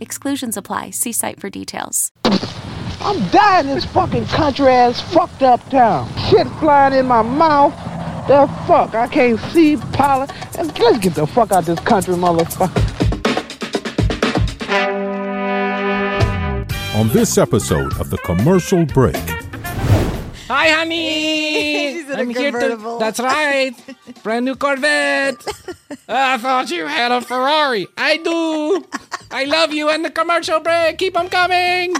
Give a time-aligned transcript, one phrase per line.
[0.00, 0.90] Exclusions apply.
[0.90, 2.12] See site for details.
[3.00, 6.08] I'm dying in this fucking country ass fucked up town.
[6.28, 7.72] Shit flying in my mouth.
[8.26, 10.28] The fuck, I can't see pollen.
[10.56, 12.82] Let's get the fuck out this country, motherfucker.
[16.96, 19.16] On this episode of The Commercial Break,
[20.48, 21.92] Hi, honey.
[21.94, 22.58] She's in a I'm here to.
[22.58, 22.98] convertible.
[22.98, 23.74] That's right.
[24.22, 25.44] Brand new Corvette.
[26.08, 27.86] I thought you had a Ferrari.
[27.96, 28.84] I do.
[29.30, 30.98] I love you and the commercial break.
[30.98, 31.94] Keep them coming.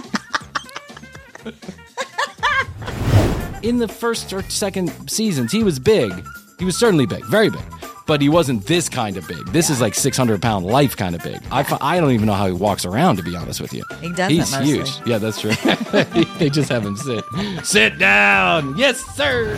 [3.63, 6.11] In the first or second seasons, he was big.
[6.59, 7.61] He was certainly big, very big.
[8.05, 9.45] But he wasn't this kind of big.
[9.47, 11.41] This is like 600 pound life kind of big.
[11.51, 13.83] I, I don't even know how he walks around, to be honest with you.
[13.99, 14.67] He doesn't He's mostly.
[14.77, 14.89] huge.
[15.05, 15.51] Yeah, that's true.
[16.39, 17.23] they just have him sit.
[17.63, 18.77] Sit down.
[18.77, 19.51] Yes, sir.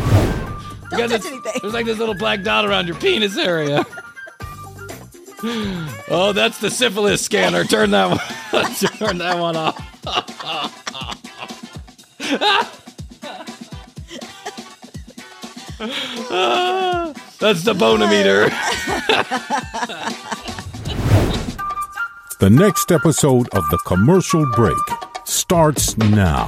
[0.91, 1.53] You got touch this- anything.
[1.61, 3.85] There's like this little black dot around your penis area.
[5.43, 7.63] oh, that's the syphilis scanner.
[7.63, 8.17] Turn that one.
[8.97, 9.85] turn that one off.
[17.39, 18.49] that's the Bone-O-Meter.
[22.39, 24.75] the next episode of The Commercial Break
[25.25, 26.47] starts now.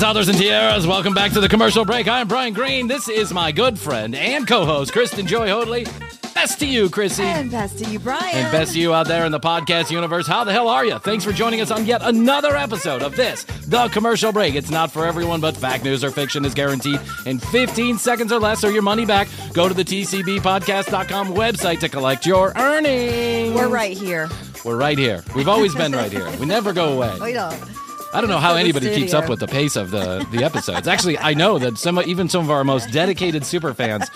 [0.00, 2.08] Toddlers and tiaras, welcome back to the commercial break.
[2.08, 2.88] I'm Bryan Green.
[2.88, 5.86] This is my good friend and co host, Kristen Joy Hoadley.
[6.34, 7.20] Best to you, Krissy.
[7.20, 8.34] And best to you, Bryan.
[8.34, 10.26] And best to you out there in the podcast universe.
[10.26, 10.98] How the hell are you?
[10.98, 14.56] Thanks for joining us on yet another episode of this, The Commercial Break.
[14.56, 18.40] It's not for everyone, but fact, news, or fiction is guaranteed in 15 seconds or
[18.40, 19.28] less, or your money back.
[19.52, 23.54] Go to the TCBpodcast.com website to collect your earnings.
[23.54, 24.28] We're right here.
[24.64, 25.22] We're right here.
[25.36, 26.28] We've always been right here.
[26.38, 27.16] We never go away.
[27.20, 27.73] We don't.
[28.14, 30.86] I don't know how the anybody keeps up with the pace of the, the episodes.
[30.86, 34.08] Actually, I know that some even some of our most dedicated super fans,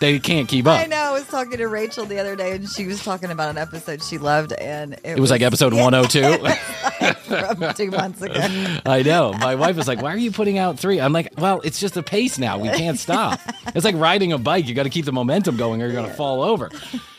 [0.00, 0.80] they can't keep up.
[0.80, 0.96] I know.
[0.96, 4.02] I was talking to Rachel the other day, and she was talking about an episode
[4.02, 7.16] she loved, and it, It was like episode 102.
[7.26, 8.40] from two months ago.
[8.86, 9.32] I know.
[9.32, 11.00] My wife was like, "Why are you putting out three?
[11.00, 12.58] I'm like, "Well, it's just a pace now.
[12.58, 13.40] We can't stop.
[13.74, 14.68] It's like riding a bike.
[14.68, 16.70] You got to keep the momentum going, or you're going to fall over."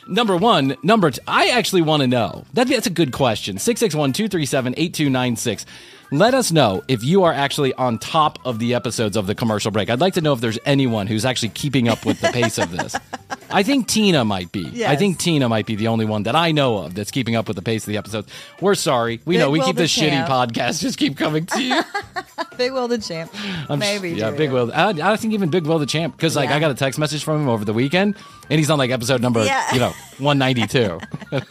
[0.07, 1.21] Number one, number two.
[1.27, 2.45] I actually want to know.
[2.53, 3.57] That, that's a good question.
[3.57, 5.65] 661-237-8296.
[6.11, 9.71] Let us know if you are actually on top of the episodes of the commercial
[9.71, 9.89] break.
[9.89, 12.71] I'd like to know if there's anyone who's actually keeping up with the pace of
[12.71, 12.95] this.
[13.49, 14.85] I think Tina might be.
[14.85, 17.47] I think Tina might be the only one that I know of that's keeping up
[17.47, 18.31] with the pace of the episodes.
[18.61, 19.21] We're sorry.
[19.25, 21.81] We know we keep the this shitty podcast just keep coming to you.
[22.57, 23.31] Big Will the champ.
[23.69, 24.11] I'm Maybe.
[24.11, 24.71] yeah, Big Will.
[24.73, 26.55] I, I don't think even Big Will the champ because like Yeah.
[26.55, 28.15] I got a text message from him over the weekend,
[28.49, 29.73] and he's on like episode number Yeah.
[29.73, 30.99] you know 192.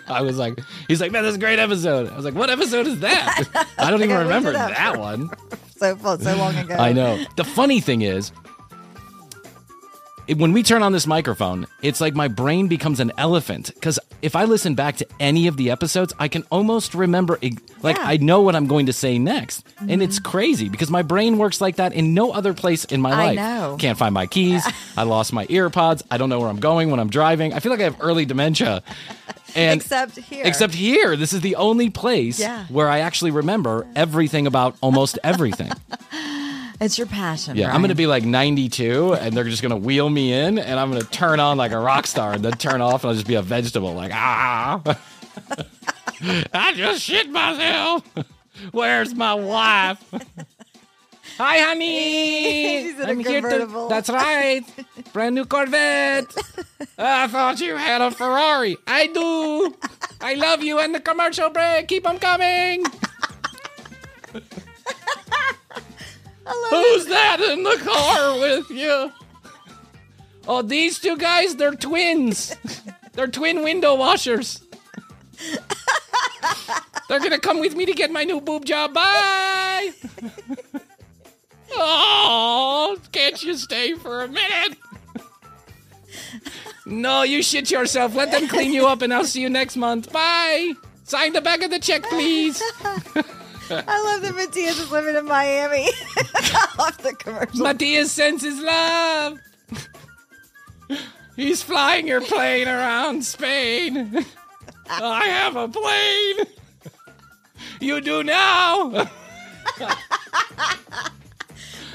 [0.09, 0.59] I was like,
[0.89, 2.11] he's like, man, that's a great episode.
[2.11, 3.69] I was like, what episode is that?
[3.79, 5.31] I don't even remember that one.
[5.77, 6.75] So so long ago.
[6.75, 7.23] I know.
[7.37, 8.33] The funny thing is.
[10.29, 13.71] It- When we turn on this microphone, it's like my brain becomes an elephant.
[13.75, 17.97] Because if I listen back to any of the episodes, I can almost remember, like,
[17.97, 18.03] Yeah.
[18.03, 18.09] Mm-hmm.
[18.09, 19.67] I know what I'm going to say next.
[19.89, 23.13] And it's crazy because my brain works like that in no other place in my
[23.13, 23.37] I life.
[23.37, 23.77] know.
[23.79, 24.65] Can't find my keys.
[24.97, 26.03] I lost my ear pods.
[26.11, 27.53] I don't know where I'm going when I'm driving.
[27.53, 28.83] I feel like I have early dementia.
[29.55, 30.43] And Except here.
[30.45, 31.17] Except here.
[31.17, 32.67] This is the only place Yeah.
[32.69, 35.73] where I actually remember everything about almost everything.
[36.81, 37.57] It's your passion.
[37.57, 40.59] Yeah, I'm going to be like 92 and they're just going to wheel me in
[40.59, 43.11] and I'm going to turn on like a rock star and then turn off and
[43.11, 44.83] I'll just be a vegetable like ah.
[46.53, 48.03] I just shit myself.
[48.73, 50.03] Where's my wife?
[51.39, 52.83] Hi, honey.
[52.85, 53.49] She's in a I'm here to.
[53.49, 53.89] convertible.
[53.89, 54.63] That's right.
[55.13, 56.35] Brand new Corvette.
[56.97, 58.79] I thought you had a Ferrari.
[58.87, 59.77] I do.
[60.23, 61.89] I love you and the commercial break.
[61.89, 62.85] Keep them coming.
[66.71, 69.13] Who's that in the car with you?
[70.49, 72.55] Oh, these two guys, they're twins.
[73.15, 74.61] They're twin window washers.
[77.09, 78.93] They're gonna come with me to get my new boob job.
[78.93, 79.93] Bye.
[81.73, 84.79] oh, can't you stay for a minute?
[86.85, 88.15] No, you shit yourself.
[88.15, 90.13] Let them clean you up, and I'll see you next month.
[90.13, 90.75] Bye.
[91.05, 92.63] Sign the back of the check, please.
[93.71, 95.85] I love that Matias is living in Miami.
[96.79, 97.65] Off the commercial.
[97.65, 99.39] Matias sends his love.
[101.37, 104.25] He's flying your plane around Spain.
[104.89, 106.47] I have a plane.
[107.81, 109.09] You do now.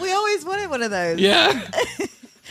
[0.02, 1.20] we always wanted one of those.
[1.20, 1.70] Yeah.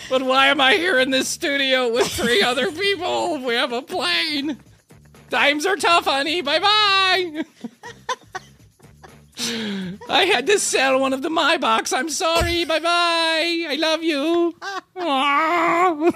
[0.09, 3.39] But why am I here in this studio with three other people?
[3.45, 4.59] We have a plane.
[5.31, 6.43] Times are tough, honey.
[6.43, 7.45] Bye bye.
[10.09, 11.93] I had to sell one of the My Box.
[11.93, 12.65] I'm sorry.
[12.65, 13.67] Bye bye.
[13.69, 14.55] I love you.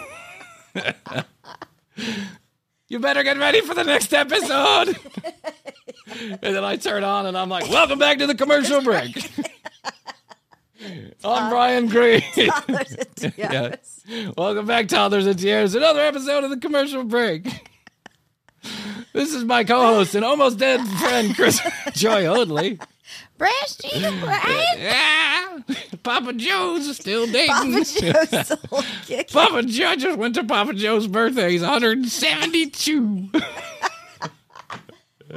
[2.89, 4.97] You better get ready for the next episode.
[6.19, 9.17] and then I turn on and I'm like, welcome back to the commercial break.
[11.25, 12.23] I'm Bryan Green.
[13.37, 13.77] Yeah.
[14.37, 15.75] Welcome back, toddlers and tears.
[15.75, 17.47] Another episode of the commercial break.
[19.15, 21.59] This is my co-host and almost dead friend, Chris
[21.95, 22.79] Joy Hoadley.
[23.45, 24.75] Breast right?
[24.79, 25.59] Yeah,
[26.03, 27.49] Papa Joe's still dating.
[27.49, 29.25] Papa Joe's still kicking.
[29.33, 31.51] Papa Joe just went to Papa Joe's birthday.
[31.53, 33.31] He's 172.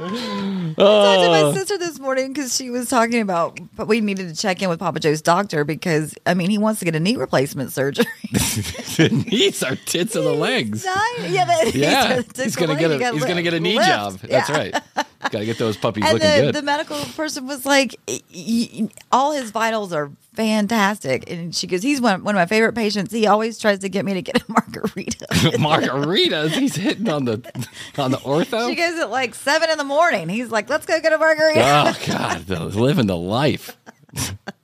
[0.00, 1.52] talked to my uh.
[1.54, 4.78] sister this morning because she was talking about, but we needed to check in with
[4.78, 8.06] Papa Joe's doctor because I mean he wants to get a knee replacement surgery.
[8.32, 10.84] the knees are tits of the legs.
[10.84, 11.32] Nine?
[11.32, 13.88] Yeah, Yeah, he's gonna get a he's gonna get a knee lift.
[13.88, 14.18] job.
[14.20, 14.56] That's Yeah.
[14.56, 14.74] right.
[15.20, 16.54] Got to get those puppies And looking the, good.
[16.54, 21.28] the medical person was like, "Y- y- all his vitals are fantastic.
[21.28, 23.12] And she goes, he's one, one of my favorite patients.
[23.12, 25.26] He always tries to get me to get a margarita.
[25.58, 26.50] Margaritas.
[26.50, 27.42] He's hitting on the
[27.98, 28.68] on the ortho.
[28.68, 30.28] she goes at like seven in the morning.
[30.28, 31.60] He's like, let's go get a margarita.
[31.60, 33.76] Oh God, living the life.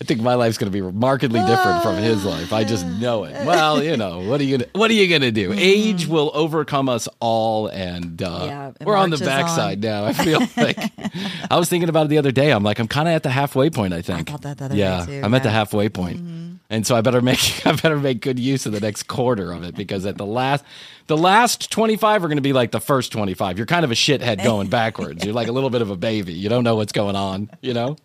[0.00, 2.52] I think my life's going to be markedly different from his life.
[2.52, 3.32] I just know it.
[3.46, 5.52] Well, you know what are you gonna what are you going to do?
[5.56, 8.46] Age will overcome us all, and uh, Mm-hmm.
[8.46, 9.90] Yeah, we're on the backside on.
[9.90, 10.04] now.
[10.04, 10.78] I feel like
[11.50, 12.50] I was thinking about it the other day.
[12.52, 13.92] I'm like, I'm kind of at the halfway point.
[13.94, 14.28] I think.
[14.28, 16.55] thought that the other day, yeah, I'm at the halfway point.
[16.68, 19.62] And so I better make I better make good use of the next quarter of
[19.62, 20.64] it because at the last
[21.06, 23.58] the last 25 are going to be like the first 25.
[23.58, 25.24] You're kind of a shithead going backwards.
[25.24, 26.32] You're like a little bit of a baby.
[26.32, 27.96] You don't know what's going on, you know?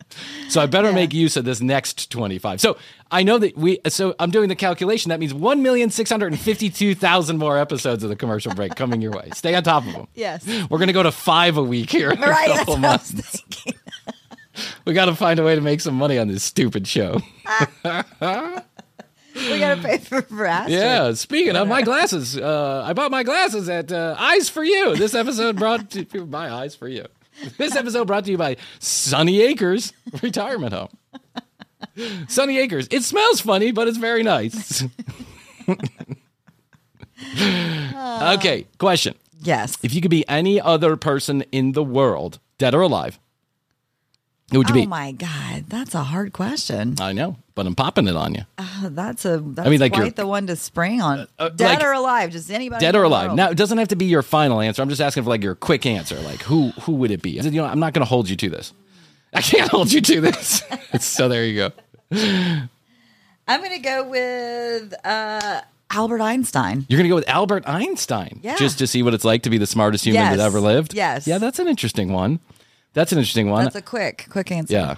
[0.50, 2.62] So I better make use of this next 25.
[2.62, 2.78] So
[3.10, 8.10] I know that we so I'm doing the calculation that means 1,652,000 more episodes of
[8.10, 9.30] the commercial break coming your way.
[9.34, 10.08] Stay on top of them.
[10.13, 10.46] Yes.
[10.69, 12.86] We're going to go to 5 a week here in a Right, that's couple what
[12.86, 13.44] I was months.
[14.86, 17.19] We got to find a way to make some money on this stupid show.
[19.34, 20.78] We got to pay for, Astrid.
[20.78, 24.96] Yeah, speaking of my glasses, uh, I bought my glasses at uh, Eyes for You.
[24.98, 27.06] This episode brought to you by Eyes for You.
[27.58, 30.89] This episode brought to you by Sunny Acres Retirement Home.
[32.27, 32.88] Sunny Acres.
[32.91, 34.84] It smells funny, but it's very nice.
[37.38, 39.15] okay, question.
[39.41, 39.77] Yes.
[39.82, 43.20] If you could be any other person in the world, dead or alive,
[44.51, 44.86] who would you Oh be?
[44.88, 46.96] my God, that's a hard question.
[47.00, 48.41] I know, but I'm popping it on you.
[48.58, 51.27] Uh, that's a that's mean, like, you're- quite the one to spring on.
[51.39, 52.81] uh, Dead like- or alive, just anybody.
[52.86, 53.34] Dead or alive?
[53.34, 54.81] Now it doesn't have to be your final answer.
[54.81, 56.20] I'm just asking for like your quick answer.
[56.22, 57.31] Like who who would it be?
[57.31, 58.74] You know, I'm not going to hold you to this.
[59.34, 60.62] I can't hold you to this.
[61.00, 61.72] so there you go.
[63.48, 66.86] I'm going to go with uh, Albert Einstein.
[66.88, 68.55] You're going to go with Albert Einstein, Yeah.
[68.55, 70.38] just to see what it's like to be the smartest human Yes.
[70.38, 70.93] that ever lived.
[70.93, 71.27] Yes.
[71.27, 72.39] yeah, that's an interesting one.
[72.93, 73.63] That's an interesting one.
[73.63, 74.74] That's a quick, quick answer.
[74.74, 74.95] yeah.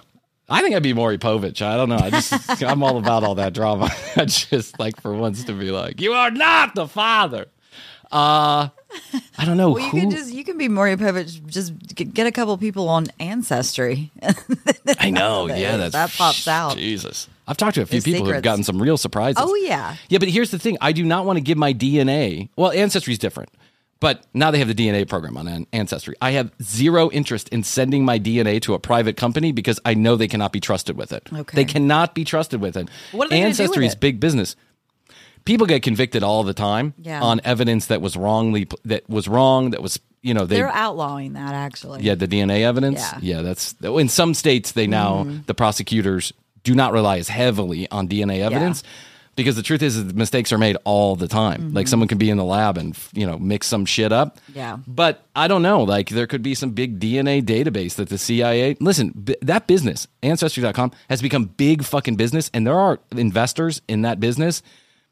[0.50, 1.62] I think I'd be Maury Povich.
[1.62, 1.98] I don't know.
[1.98, 3.90] I just I'm all about all that drama.
[4.18, 7.48] I just like for once to be like, you are not the father.
[8.12, 8.70] Uh
[9.40, 11.44] I don't know Well, you who can just you can be Maury Povich.
[11.48, 14.12] Just get a couple people on Ancestry.
[15.00, 15.48] I know.
[15.48, 16.76] Yeah, That that's pops out.
[16.78, 17.28] Jesus.
[17.48, 19.38] I've talked to a few His people who have gotten some real surprises.
[19.44, 20.78] oh yeah, Yeah, but here's the thing.
[20.80, 22.50] I do not want to give my DNA.
[22.56, 23.50] Well, Ancestry's different.
[24.04, 26.14] But now they have the DNA program on Ancestry.
[26.22, 30.16] I have zero interest in sending my DNA to a private company because I know
[30.18, 31.28] they cannot be trusted with it.
[31.34, 31.56] Okay.
[31.56, 32.90] They cannot be trusted with it.
[33.14, 34.56] What are they gonna do with Ancestry is big business.
[35.46, 37.22] People get convicted all the time Yeah.
[37.22, 41.34] on evidence that was wrongly that was wrong, that was you know they They're outlawing
[41.34, 42.02] that actually.
[42.04, 43.20] yeah the DNA evidence Yeah.
[43.38, 45.38] yeah that's in some states they now Mm-hmm.
[45.48, 46.32] the prosecutors
[46.64, 48.84] do not rely as heavily on DNA evidence.
[49.36, 51.74] Because the truth is, is mistakes are made all the time.
[51.74, 54.38] Like someone can be in the lab and you know mix some shit up.
[54.38, 54.58] Mm-hmm.
[54.58, 54.78] Yeah.
[54.86, 55.82] But I don't know.
[55.84, 59.10] Like there could be some big DNA database that the CIA listen.
[59.10, 64.20] B- that business, Ancestry.com, has become big fucking business, and there are investors in that
[64.20, 64.62] business.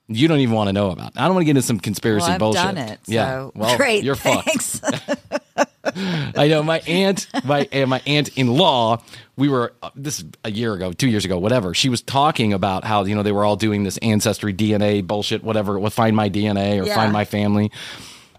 [0.07, 1.13] You don't even want to know about.
[1.15, 2.61] I don't want to get into some conspiracy Well, I've bullshit.
[2.63, 2.99] done it.
[3.07, 3.25] Yeah.
[3.27, 4.03] So Well, great.
[4.03, 4.81] you're fucked.
[5.83, 9.01] I know my aunt, my my aunt in law.
[9.35, 11.73] We were uh, this is a year ago, two years ago, whatever.
[11.73, 15.43] She was talking about how you know they were all doing this ancestry DNA bullshit,
[15.43, 15.79] whatever.
[15.79, 16.95] What find my DNA or Yeah.
[16.95, 17.71] find my family,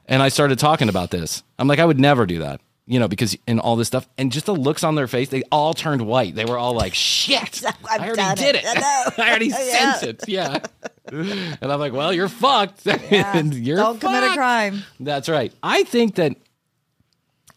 [0.06, 1.42] and I started talking about this.
[1.58, 4.30] I'm like, I would never do that, you know, because in all this stuff, and
[4.30, 6.34] just the looks on their face, they all turned white.
[6.36, 8.64] They were all like, "Shit, I've already did it.
[8.64, 8.68] it.
[8.68, 9.10] I know.
[9.24, 9.94] I already Yeah.
[9.94, 10.28] sent it.
[10.28, 10.58] Yeah."
[11.10, 12.86] And I'm like, "Well, you're fucked.
[12.86, 14.82] and you're Don't commit a crime.
[15.00, 15.52] That's right.
[15.62, 16.36] I think that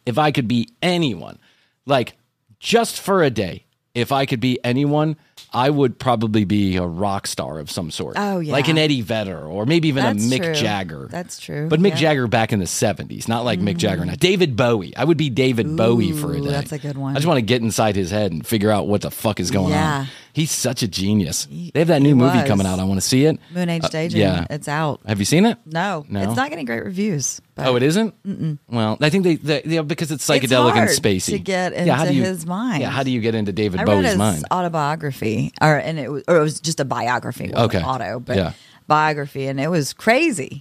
[0.05, 1.39] if I could be anyone,
[1.85, 2.15] like
[2.59, 5.15] just for a day, if I could be anyone,
[5.53, 8.15] I would probably be a rock star of some sort.
[8.19, 8.51] Oh, yeah.
[8.51, 10.53] Like an Eddie Vedder or maybe even That's a Mick true.
[10.53, 11.07] Jagger.
[11.09, 11.69] That's true.
[11.69, 11.95] But Mick Yeah.
[11.95, 14.15] Jagger back in the 70s, not like Mick Jagger now.
[14.15, 14.93] David Bowie.
[14.97, 16.49] I would be David Bowie for a day.
[16.49, 17.13] that's a good one.
[17.13, 19.49] I just want to get inside his head and figure out what the fuck is
[19.49, 19.99] going Yeah.
[19.99, 20.07] on.
[20.33, 21.47] He's such a genius.
[21.49, 22.47] They have that new movie was.
[22.49, 22.79] coming out.
[22.79, 23.39] I want to see it.
[23.53, 24.45] Moon Age Uh, yeah.
[24.49, 24.99] It's out.
[25.05, 25.57] Have you seen it?
[25.65, 26.21] No, No?
[26.21, 27.39] it's not getting great reviews.
[27.55, 28.13] But Oh, it isn't.
[28.23, 28.59] Mm-mm.
[28.69, 32.01] Well, I think they, they, they because it's psychedelic hard and spacey to get how
[32.01, 32.81] into do you- his mind.
[32.81, 34.43] Yeah, how do you get into David I read Bowie's his mind?
[34.51, 37.53] autobiography, or and it was, or it was just a biography.
[37.55, 37.81] Okay.
[37.81, 38.51] auto, but Yeah.
[38.87, 40.59] biography, and it was crazy.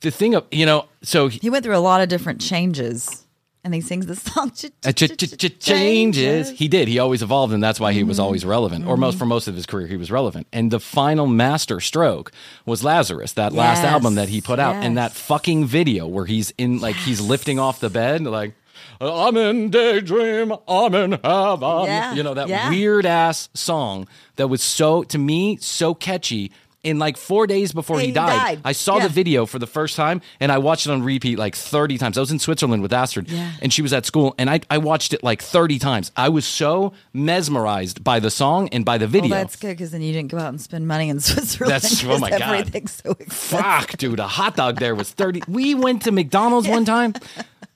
[0.00, 3.25] The thing of you know, so He went through a lot of different changes,
[3.66, 6.50] and he sings the song ch- ch- ch- ch- changes.
[6.50, 6.88] He did.
[6.88, 8.08] He always evolved, and that's why he Mm-hmm.
[8.08, 8.86] was always relevant.
[8.86, 10.46] Or most for most of his career, he was relevant.
[10.52, 12.32] And the final master stroke
[12.64, 16.52] was Lazarus, that last album that he put out, and that fucking video where he's
[16.56, 18.54] in like he's lifting off the bed, like.
[18.98, 20.54] I'm in daydream.
[20.66, 21.84] I'm in heaven.
[21.84, 22.70] Yeah, You know that yeah.
[22.70, 24.06] weird ass song
[24.36, 26.50] that was so to me so catchy.
[26.86, 28.60] In like four days before he he died, died.
[28.64, 29.04] I saw Yeah.
[29.08, 32.16] the video for the first time and I watched it on repeat like 30 times.
[32.16, 33.50] I was in Switzerland with Astrid Yeah.
[33.60, 36.12] and she was at school and I, I watched it like 30 times.
[36.16, 39.30] I was so mesmerized by the song and by the video.
[39.30, 41.72] Well, that's good because then you didn't go out and spend money in Switzerland.
[41.72, 42.40] That's- oh my God.
[42.42, 43.32] everything's so expensive.
[43.60, 45.42] Fuck, dude, a hot dog there was 30.
[45.48, 47.14] We went to McDonald's one time.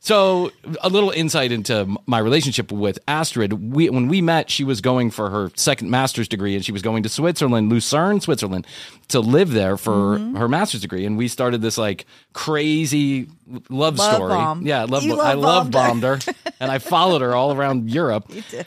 [0.03, 3.53] So, a little insight into my relationship with Astrid.
[3.75, 6.81] We, when we met, she was going for her second master's degree and she was
[6.81, 8.67] going to Switzerland, Lucerne, Switzerland,
[9.09, 10.37] to live there for Mm-hmm.
[10.37, 11.05] her master's degree.
[11.05, 13.29] And we started this like crazy
[13.69, 14.29] love, Love story.
[14.31, 14.63] bomb.
[14.67, 16.33] Yeah, love, You I love love bombed bombed her.
[16.61, 18.27] and I followed her all around Europe.
[18.51, 18.67] Did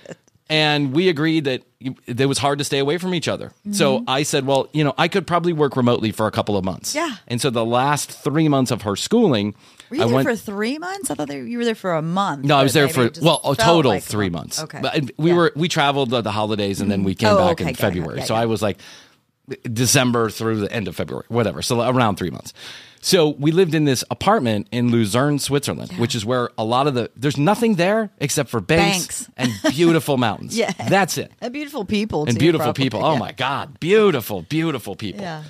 [0.49, 1.63] And we agreed that
[2.05, 3.51] it was hard to stay away from each other.
[3.71, 6.63] So I said, well, you know, I could probably work remotely for a couple of
[6.63, 6.93] months.
[6.93, 7.15] Yeah.
[7.27, 9.55] And so the last three months of her schooling,
[9.93, 10.27] Were you I there went.
[10.27, 11.11] for three months?
[11.11, 12.45] I thought they, you were there for a month.
[12.45, 14.57] no, I was there for well, a total like three month.
[14.59, 14.63] months.
[14.63, 15.35] Okay, But we Yeah.
[15.37, 17.69] were we traveled at the holidays and then we came Oh, back okay, in got
[17.69, 17.87] it, got.
[17.93, 18.17] February.
[18.19, 18.39] Yeah, so yeah.
[18.41, 18.79] I was like
[19.71, 21.61] December through the end of February, whatever.
[21.61, 22.53] So around three months.
[23.01, 26.93] So we lived in this apartment in Lucerne, Switzerland, which is where a lot of
[26.93, 29.61] the there's nothing there except for banks, Banks.
[29.65, 30.57] and beautiful mountains.
[30.57, 30.71] Yeah.
[30.71, 31.31] that's it.
[31.41, 32.23] And beautiful people.
[32.23, 32.83] And too, beautiful probably.
[32.85, 33.03] people.
[33.05, 35.21] Oh my God, beautiful, beautiful people.
[35.21, 35.43] Yeah.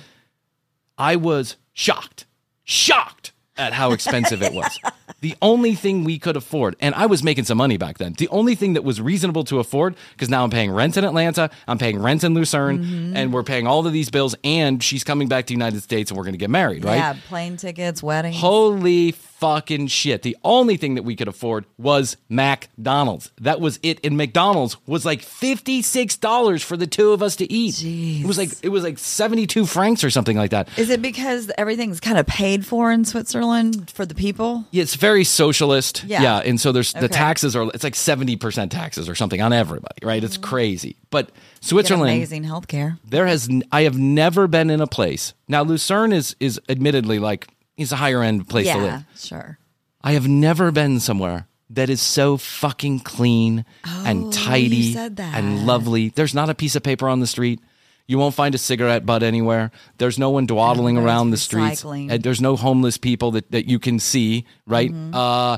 [0.98, 2.26] I was shocked,
[2.64, 4.78] shocked at how expensive it was.
[5.20, 8.28] The only thing we could afford, and I was making some money back then, the
[8.28, 11.78] only thing that was reasonable to afford, because now I'm paying rent in Atlanta, I'm
[11.78, 13.16] paying rent in Lucerne, Mm-hmm.
[13.16, 16.10] and we're paying all of these bills, and she's coming back to the United States
[16.10, 16.96] and we're going to get married, right?
[16.96, 18.36] Yeah, plane tickets, weddings.
[18.36, 19.12] Holy
[19.44, 20.22] fucking shit.
[20.22, 23.30] The only thing that we could afford was McDonald's.
[23.42, 24.00] That was it.
[24.02, 27.82] And McDonald's was like $56 for the two of us to eat.
[27.82, 30.70] It was like it was like 72 francs or something like that.
[30.78, 34.64] Is it because everything's kind of paid for in Switzerland for the people?
[34.70, 36.04] Yeah, it's very socialist.
[36.04, 36.22] Yeah.
[36.22, 36.38] yeah.
[36.38, 40.24] and so there's the taxes are it's like 70% taxes or something on everybody, right?
[40.24, 40.42] It's mm.
[40.42, 40.96] crazy.
[41.10, 42.98] But Switzerland amazing healthcare.
[43.06, 45.34] there has I have never been in a place.
[45.48, 48.84] Now Lucerne is is admittedly like is a higher end place to live.
[48.84, 49.58] Yeah, sure.
[50.02, 55.34] I have never been somewhere that is so fucking clean and tidy Oh, said that.
[55.36, 56.10] and lovely.
[56.10, 57.60] There's not a piece of paper on the street.
[58.06, 59.70] You won't find a cigarette butt anywhere.
[59.96, 61.82] There's no one dawdling around the streets.
[61.84, 64.90] And There's no homeless people that, that you can see, right?
[64.90, 65.14] Mm-hmm.
[65.14, 65.56] Uh,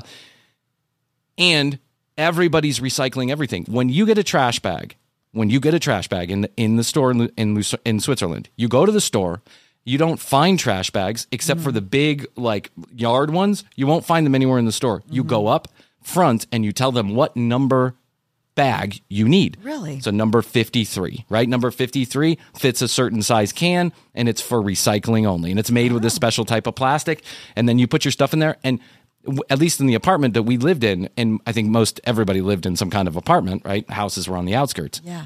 [1.37, 1.77] and
[2.17, 3.65] everybody's recycling everything.
[3.67, 4.95] When you get a trash bag,
[5.33, 8.49] when you get a trash bag in the, in the store in in, in Switzerland,
[8.55, 9.41] you go to the store.
[9.87, 11.65] You don't find trash bags except Mm-hmm.
[11.65, 13.63] for the big like yard ones.
[13.75, 15.01] You won't find them anywhere in the store.
[15.09, 15.29] You Mm-hmm.
[15.29, 15.67] go up
[16.03, 17.95] front and you tell them what number
[18.55, 19.55] bag you need.
[19.63, 19.99] Really?
[19.99, 21.47] So number 53, right?
[21.47, 25.51] Number 53 fits a certain size can and it's for recycling only.
[25.51, 26.05] And it's made with Oh.
[26.07, 27.23] this special type of plastic
[27.55, 28.79] and then you put your stuff in there and
[29.49, 32.65] at least in the apartment that we lived in, and I think most everybody lived
[32.65, 33.87] in some kind of apartment, right?
[33.89, 35.01] Houses were on the outskirts.
[35.03, 35.25] Yeah.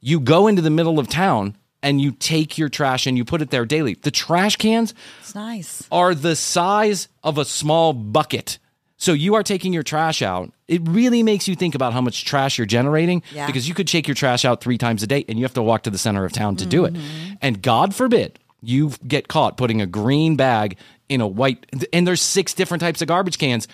[0.00, 3.42] You go into the middle of town and you take your trash and you put
[3.42, 3.94] it there daily.
[3.94, 5.86] The trash cans It's nice.
[5.90, 8.58] are the size of a small bucket.
[8.96, 10.52] So you are taking your trash out.
[10.68, 13.46] It really makes you think about how much trash you're generating Yeah.
[13.46, 15.62] because you could take your trash out three times a day and you have to
[15.62, 16.94] walk to the center of town to do it.
[16.94, 17.34] Mm-hmm.
[17.42, 20.76] And God forbid you get caught putting a green bag
[21.08, 23.66] in a white, and there's six different types of garbage cans.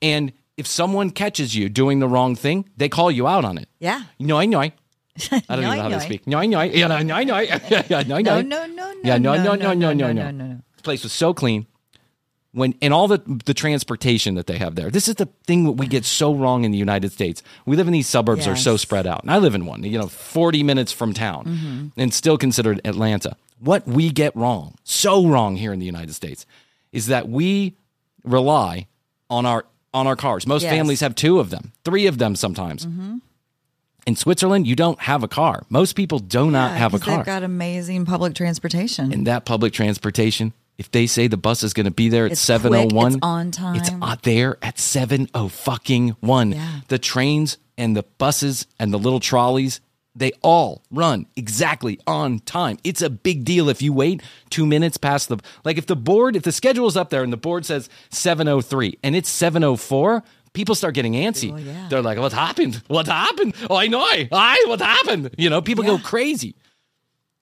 [0.00, 3.68] And if someone catches you doing the wrong thing, they call you out on it.
[3.80, 4.02] Yeah.
[4.20, 4.70] No, I know.
[5.48, 6.26] I don't even know how to speak.
[6.26, 6.62] No, I know.
[6.62, 9.92] Yeah, no, no, no, yeah, no, No, no, no, Yeah, no, no, no, no, no,
[9.92, 10.30] no, no.
[10.30, 10.60] no, no.
[10.74, 11.66] This place was so clean.
[12.52, 14.90] When and all the the transportation that they have there.
[14.90, 17.42] This is the thing that we get so wrong in the United States.
[17.66, 19.22] We live in these suburbs are so spread out.
[19.22, 22.00] And I live in one, you know, 40 minutes from town Mm-hmm.
[22.00, 23.36] and still considered Atlanta.
[23.60, 26.46] What we get wrong, so wrong here in the United States,
[26.90, 27.76] is that we
[28.24, 28.86] rely
[29.28, 30.46] on our on our cars.
[30.46, 30.72] Most Yes.
[30.72, 32.86] Families have two of them, three of them sometimes.
[34.08, 35.64] In Switzerland, you don't have a car.
[35.68, 37.18] Most people do not Yeah, have a car.
[37.18, 39.12] They've got amazing public transportation.
[39.12, 42.38] and that public transportation, if they say the bus is going to be there at
[42.38, 43.76] seven oh one, it's on time.
[43.76, 43.90] It's
[44.22, 46.52] there at seven oh fucking one.
[46.52, 46.80] Yeah.
[46.88, 49.82] The trains and the buses and the little trolleys,
[50.16, 52.78] they all run exactly on time.
[52.84, 55.36] It's a big deal if you wait two minutes past the
[55.66, 58.48] like if the board if the schedule is up there and the board says seven
[58.48, 60.24] oh three and it's seven oh four.
[60.58, 61.50] People start getting antsy.
[61.64, 61.86] yeah.
[61.88, 62.82] They're like, "What happened?
[62.88, 63.54] What happened?
[63.70, 64.04] Oh, I know.
[64.32, 66.56] I what happened?" You know, people go crazy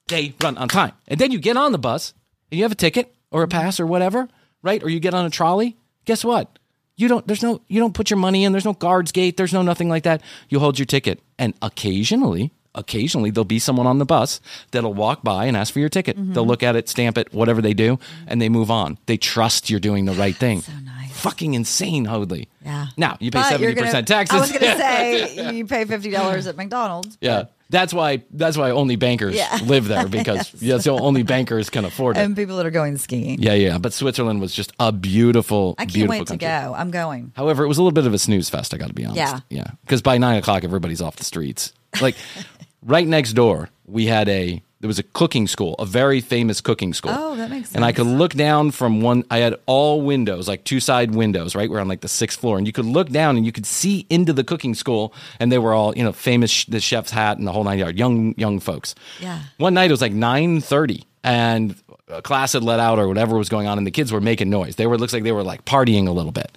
[0.09, 0.93] they run on time.
[1.09, 2.15] And then you get on the bus
[2.51, 4.29] and you have a ticket or a pass or whatever,
[4.63, 4.83] right?
[4.83, 5.77] Or you get on a trolley.
[6.05, 6.59] Guess what?
[6.97, 9.53] You don't there's no you don't put your money in, there's no guards gate, there's
[9.53, 10.23] no nothing like that.
[10.49, 11.21] You hold your ticket.
[11.39, 15.81] And occasionally, occasionally there'll be someone on the bus that'll walk by and ask for
[15.81, 16.17] your ticket.
[16.17, 16.33] Mm-hmm.
[16.33, 18.97] They'll look at it, stamp it, whatever they do, and they move on.
[19.07, 20.63] They trust you're doing the right thing.
[20.63, 20.96] So nice.
[21.31, 22.49] Fucking insane, Hoadley.
[22.65, 22.87] Yeah.
[22.97, 24.37] Now you pay seventy percent taxes.
[24.37, 27.19] I was going to say you pay fifty dollars at McDonald's.
[27.21, 27.45] Yeah.
[27.69, 29.59] That's why that's why only bankers Yeah.
[29.65, 32.21] live there because yeah, so only bankers can afford it.
[32.21, 33.43] And people that are going skiing.
[33.43, 33.79] Yeah, yeah.
[33.79, 36.47] But Switzerland was just a beautiful, I can't beautiful wait country.
[36.47, 36.75] to go.
[36.77, 37.33] I'm going.
[37.35, 38.73] However, it was a little bit of a snooze fest.
[38.73, 39.19] I got to be honest.
[39.19, 39.41] Yeah.
[39.51, 39.71] yeah.
[39.83, 41.73] Because by nine o'clock, everybody's off the streets.
[42.01, 42.15] Like
[42.83, 46.93] right next door, we had a there was a cooking school, a very famous cooking
[46.93, 47.13] school.
[47.15, 47.77] Oh, that makes sense.
[47.77, 49.25] And I could look down from one.
[49.31, 51.71] I had all windows, like two side windows, right?
[51.71, 54.07] We're on like the sixth floor, and you could look down and you could see
[54.11, 56.51] into the cooking school, and they were all you know famous.
[56.51, 57.99] sh- The chef's hat and the whole nine yard.
[57.99, 58.95] Young young folks.
[59.21, 59.41] Yeah.
[59.59, 61.75] One night it was like nine thirty, and
[62.09, 64.51] a class had let out or whatever was going on, and the kids were making
[64.51, 64.77] noise.
[64.77, 66.53] They were it looks like they were like partying a little bit.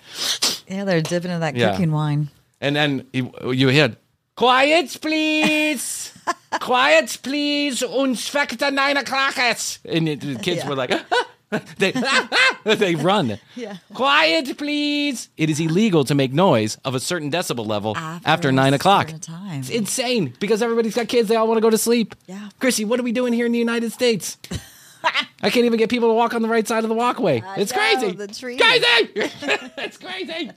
[0.67, 1.71] Yeah, they're dipping in that Yeah.
[1.71, 2.29] cooking wine.
[2.61, 3.95] And then you, you heard,
[4.35, 6.08] quiet, please.
[6.59, 7.83] quiet, please.
[7.83, 9.37] Uns factor nine o'clock.
[9.37, 10.91] And the- kids were like,
[11.77, 11.93] they,
[12.63, 13.39] they run.
[13.55, 13.77] Yeah.
[13.93, 15.29] Quiet, please.
[15.37, 19.13] It is illegal to make noise of a certain decibel level after, a nine o'clock.
[19.21, 19.59] time.
[19.59, 21.29] It's insane because everybody's got kids.
[21.29, 22.15] They all want to go to sleep.
[22.27, 22.49] Yeah.
[22.59, 24.37] Krissy, what are we doing here in the United States?
[25.41, 27.41] I can't even get people to walk on the right side of the walkway.
[27.55, 28.13] it's know, crazy.
[28.57, 28.85] Crazy.
[29.77, 30.51] it's crazy.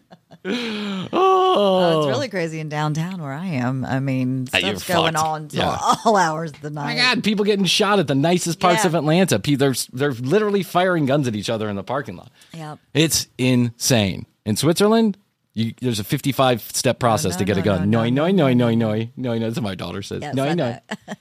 [0.45, 3.85] Oh, Oh, it's really crazy in downtown where I am.
[3.85, 5.27] I mean, Uh, stuff's going fucked.
[5.27, 5.79] on till Yeah.
[6.05, 6.97] all hours of the Oh night.
[6.97, 8.89] my God, people getting shot at the nicest parts Yeah.
[8.89, 9.39] of Atlanta.
[9.39, 12.31] They're, they're literally firing guns at each other in the parking lot.
[12.55, 12.79] Yep.
[12.95, 14.27] It's insane.
[14.45, 15.19] In Switzerland,
[15.55, 17.91] you, there's a 55 step process no, no, to get a gun.
[17.91, 19.39] No, no, no, no, no, no, no.
[19.39, 20.23] That's what my daughter says.
[20.23, 20.79] Yeah, no, no,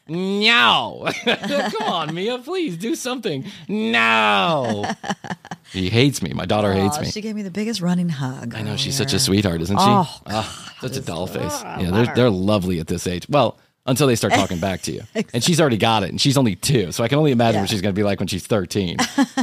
[0.07, 1.11] no.
[1.25, 3.45] Come on, Mia, please do something.
[3.67, 4.85] No.
[5.71, 6.31] He hates me.
[6.33, 7.11] My daughter oh, hates me.
[7.11, 8.55] She gave me the biggest running hug.
[8.55, 9.83] I know she's such a sweetheart, isn't she?
[9.83, 11.61] Oh, ah, God, oh such a doll face.
[11.63, 13.27] Oh, yeah, they're they're lovely at this age.
[13.29, 15.01] Well, until they start talking back to you,
[15.33, 17.61] and she's already got it, and she's only two, so I can only imagine Yeah.
[17.61, 18.97] what she's going to be like when she's thirteen.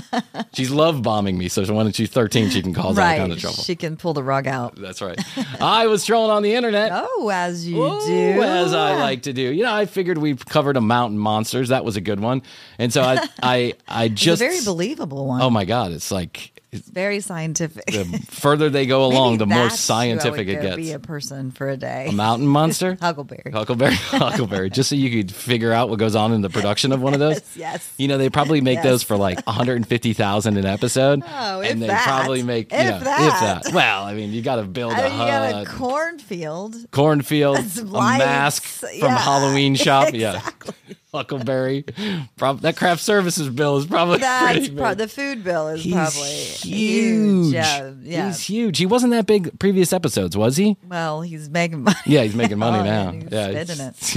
[0.54, 3.18] she's love bombing me, so when she's thirteen, she can cause all Right.
[3.18, 3.56] kind of trouble.
[3.62, 4.76] She can pull the rug out.
[4.76, 5.18] That's right.
[5.60, 6.90] I was trolling on the internet.
[6.94, 8.42] Oh, as you Ooh, do.
[8.42, 9.42] as I like to do.
[9.42, 11.68] You know, I figured we've covered a mountain monsters.
[11.70, 12.42] That was a good one,
[12.78, 15.42] and so I, I, I It's just a very believable one.
[15.42, 17.86] Oh my god, it's like It's very scientific.
[17.86, 20.76] the further they go along, the more that's who I would scientific it gets.
[20.76, 22.08] Be a person for a day.
[22.10, 22.98] A mountain monster?
[23.00, 23.50] Huckleberry.
[23.52, 27.00] Huckleberry, Huckleberry, just so you could figure out what goes on in the production of
[27.00, 27.36] one of those.
[27.36, 27.94] Yes, yes.
[27.96, 28.84] You know, they probably make Yes.
[28.84, 31.22] those for like 150,000 an episode.
[31.26, 32.04] Oh, and they that.
[32.04, 33.62] probably make If you know, that.
[33.62, 33.74] if that.
[33.74, 36.76] Well, I mean, you got to build I a mean, you got a cornfield.
[36.90, 39.18] cornfield, a mask from Yeah.
[39.18, 40.12] Halloween shop.
[40.12, 40.42] Yeah.
[41.12, 41.84] Huckleberry.
[42.36, 46.28] Prob- that craft services bill is probably That's pro- the food bill is He's probably
[46.28, 47.52] huge.
[47.54, 48.26] Yeah, yeah.
[48.26, 48.78] He's huge.
[48.78, 50.76] He wasn't that big previous episodes, was he?
[50.86, 51.96] well, he's making money.
[52.06, 53.10] Yeah, he's making money Oh, now.
[53.12, 53.88] he's yeah, spending it.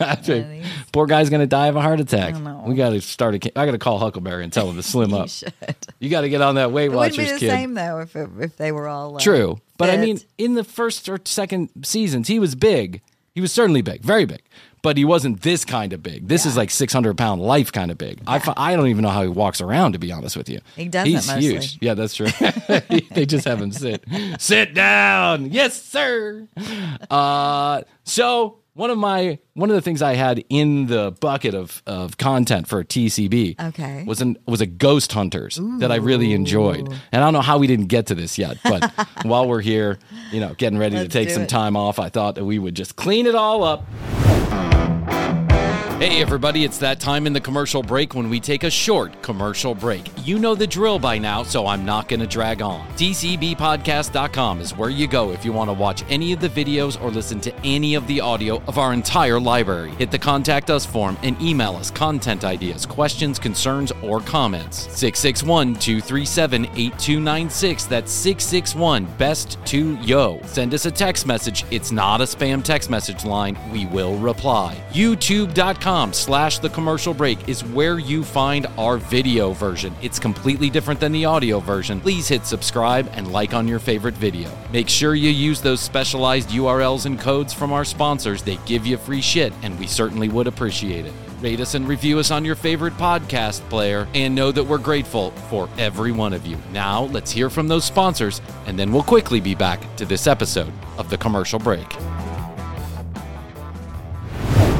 [0.00, 2.34] it's- he's- Poor guy's gonna die of a heart attack.
[2.66, 3.58] We got to start a.
[3.58, 5.28] I got to call Huckleberry and tell him to slim up.
[5.28, 5.52] should.
[6.00, 7.50] You got to get on that Weight It wouldn't be the kid.
[7.50, 10.64] same though if it, if they were all uh, True, but I mean, in the
[10.64, 13.00] first or second seasons, he was big.
[13.34, 14.42] He was certainly big, very big.
[14.82, 16.26] But he wasn't this kind of big.
[16.26, 18.20] This is like six hundred pound life kind of big.
[18.26, 19.92] I I don't even know how he walks around.
[19.92, 21.42] To be honest with you, He doesn't He's mostly.
[21.42, 21.78] huge.
[21.80, 22.26] Yeah, that's true.
[23.12, 24.04] they just have him sit.
[24.40, 25.50] Sit down.
[25.52, 26.48] Yes, sir.
[27.10, 31.82] Uh, so one of my one of the things I had in the bucket of
[31.86, 34.02] of content for TCB Okay.
[34.04, 36.88] was an was a Ghost Hunters that I really enjoyed.
[37.12, 38.90] And I don't know how we didn't get to this yet, but
[39.22, 39.98] while we're here,
[40.32, 41.48] you know, getting ready to Let's take some it.
[41.48, 43.84] time off, I thought that we would just clean it all up.
[46.02, 49.72] Hey, everybody, it's that time in the commercial break when we take a short commercial
[49.72, 50.02] break.
[50.24, 52.84] You know the drill by now, so I'm not going to drag on.
[52.96, 57.12] TCBpodcast.com is where you go if you want to watch any of the videos or
[57.12, 59.92] listen to any of the audio of our entire library.
[59.92, 64.88] Hit the contact us form and email us content ideas, questions, concerns, or comments.
[64.98, 67.84] 661 237 8296.
[67.84, 70.42] That's 661 Best 2 Yo.
[70.46, 71.64] Send us a text message.
[71.70, 73.56] It's not a spam text message line.
[73.70, 74.82] We will reply.
[74.90, 79.94] YouTube.com slash the commercial break is where you find our video version.
[80.00, 82.00] It's completely different than the audio version.
[82.00, 84.50] Please hit subscribe and like on your favorite video.
[84.72, 88.42] Make sure you use those specialized URLs and codes from our sponsors.
[88.42, 91.12] They give you free shit, and we certainly would appreciate it.
[91.42, 95.32] Rate us and review us on your favorite podcast player, and know that we're grateful
[95.50, 96.56] for every one of you.
[96.72, 100.72] Now, let's hear from those sponsors, and then we'll quickly be back to this episode
[100.96, 101.86] of The Commercial Break.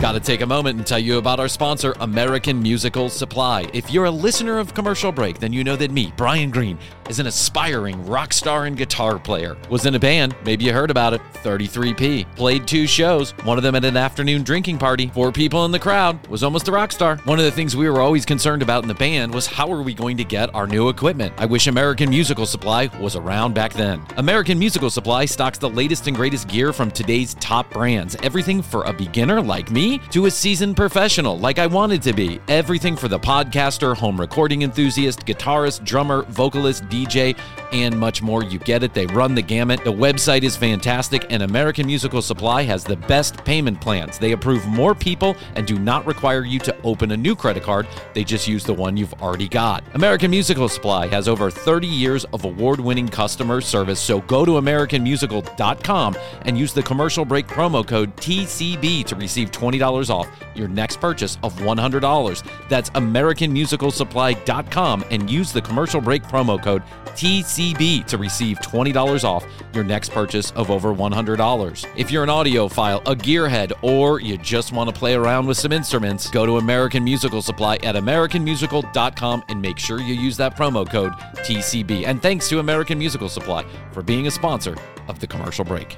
[0.02, 3.70] Got to take a moment and tell you about our sponsor, American Musical Supply.
[3.72, 6.76] If you're a listener of Commercial Break, then you know that me, Bryan Green,
[7.08, 9.56] is an aspiring rock star and guitar player.
[9.70, 12.34] Was in a band, maybe you heard about it, 33P.
[12.34, 15.06] Played two shows, one of them at an afternoon drinking party.
[15.14, 17.18] Four people in the crowd, was almost a rock star.
[17.18, 19.82] One of the things we were always concerned about in the band was how are
[19.82, 21.32] we going to get our new equipment?
[21.38, 24.04] I wish American Musical Supply was around back then.
[24.16, 28.16] American Musical Supply stocks the latest and greatest gear from today's top brands.
[28.24, 32.40] Everything for a beginner like me to a seasoned professional like I wanted to be.
[32.48, 37.36] Everything for the podcaster, home recording enthusiast, guitarist, drummer, vocalist, DJ,
[37.72, 38.44] and much more.
[38.44, 38.94] You get it.
[38.94, 39.84] They run the gamut.
[39.84, 44.18] The website is fantastic, and American Musical Supply has the best payment plans.
[44.18, 47.86] They approve more people and do not require you to open a new credit card.
[48.14, 49.84] They just use the one you've already got.
[49.94, 54.52] American Musical Supply has over 30 years of award winning customer service, so go to
[54.52, 61.00] AmericanMusical.com and use the commercial break promo code TCB to receive $20 off your next
[61.00, 62.68] purchase of $100.
[62.68, 66.82] That's AmericanMusicalSupply.com and use the commercial break promo code
[67.14, 71.86] TCB to receive $20 off your next purchase of over $100.
[71.96, 75.72] If you're an audiophile, a gearhead, or you just want to play around with some
[75.72, 80.88] instruments, go to American Musical Supply at AmericanMusical.com and make sure you use that promo
[80.88, 81.12] code
[81.44, 82.06] TCB.
[82.06, 84.76] And thanks to American Musical Supply for being a sponsor
[85.08, 85.96] of the commercial break.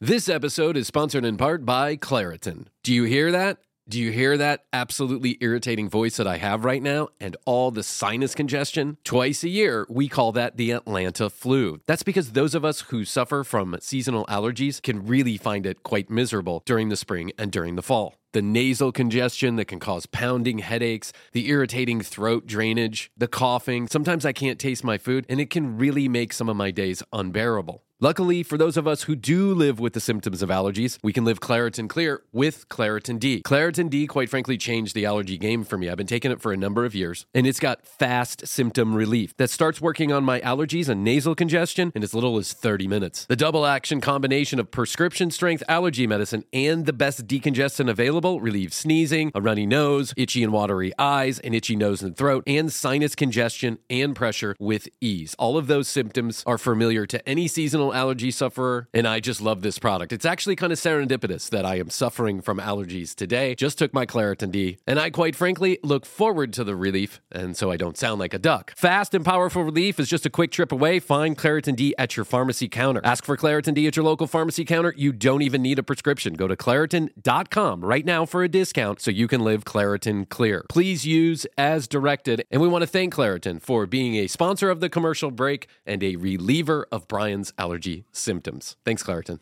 [0.00, 2.66] This episode is sponsored in part by Claritin.
[2.82, 3.58] Do you hear that?
[3.86, 7.82] Do you hear that absolutely irritating voice that I have right now and all the
[7.82, 8.96] sinus congestion?
[9.04, 11.82] Twice a year, we call that the Atlanta flu.
[11.84, 16.08] That's because those of us who suffer from seasonal allergies can really find it quite
[16.08, 18.14] miserable during the spring and during the fall.
[18.32, 23.86] The nasal congestion that can cause pounding headaches, the irritating throat drainage, the coughing.
[23.86, 27.02] Sometimes I can't taste my food, and it can really make some of my days
[27.12, 27.84] unbearable.
[28.00, 31.24] Luckily, for those of us who do live with the symptoms of allergies, we can
[31.24, 33.40] live Claritin Clear with Claritin D.
[33.42, 35.88] Claritin D, quite frankly, changed the allergy game for me.
[35.88, 39.36] I've been taking it for a number of years, and it's got fast symptom relief
[39.36, 43.26] that starts working on my allergies and nasal congestion in as little as 30 minutes.
[43.26, 48.74] The double action combination of prescription strength allergy medicine and the best decongestant available relieves
[48.74, 53.14] sneezing, a runny nose, itchy and watery eyes, an itchy nose and throat, and sinus
[53.14, 55.36] congestion and pressure with ease.
[55.38, 59.62] All of those symptoms are familiar to any seasonal allergy sufferer, and I just love
[59.62, 60.12] this product.
[60.12, 63.54] It's actually kind of serendipitous that I am suffering from allergies today.
[63.54, 67.56] Just took my Claritin D, and I quite frankly look forward to the relief, and
[67.56, 68.72] so I don't sound like a duck.
[68.76, 71.00] Fast and powerful relief is just a quick trip away.
[71.00, 73.00] Find Claritin D at your pharmacy counter.
[73.04, 74.94] Ask for Claritin D at your local pharmacy counter.
[74.96, 76.34] You don't even need a prescription.
[76.34, 80.64] Go to Claritin.com right now for a discount so you can live Claritin clear.
[80.68, 84.80] Please use as directed, and we want to thank Claritin for being a sponsor of
[84.80, 88.76] the commercial break and a reliever of Bryan's allergy symptoms.
[88.84, 89.40] Thanks, Claritin.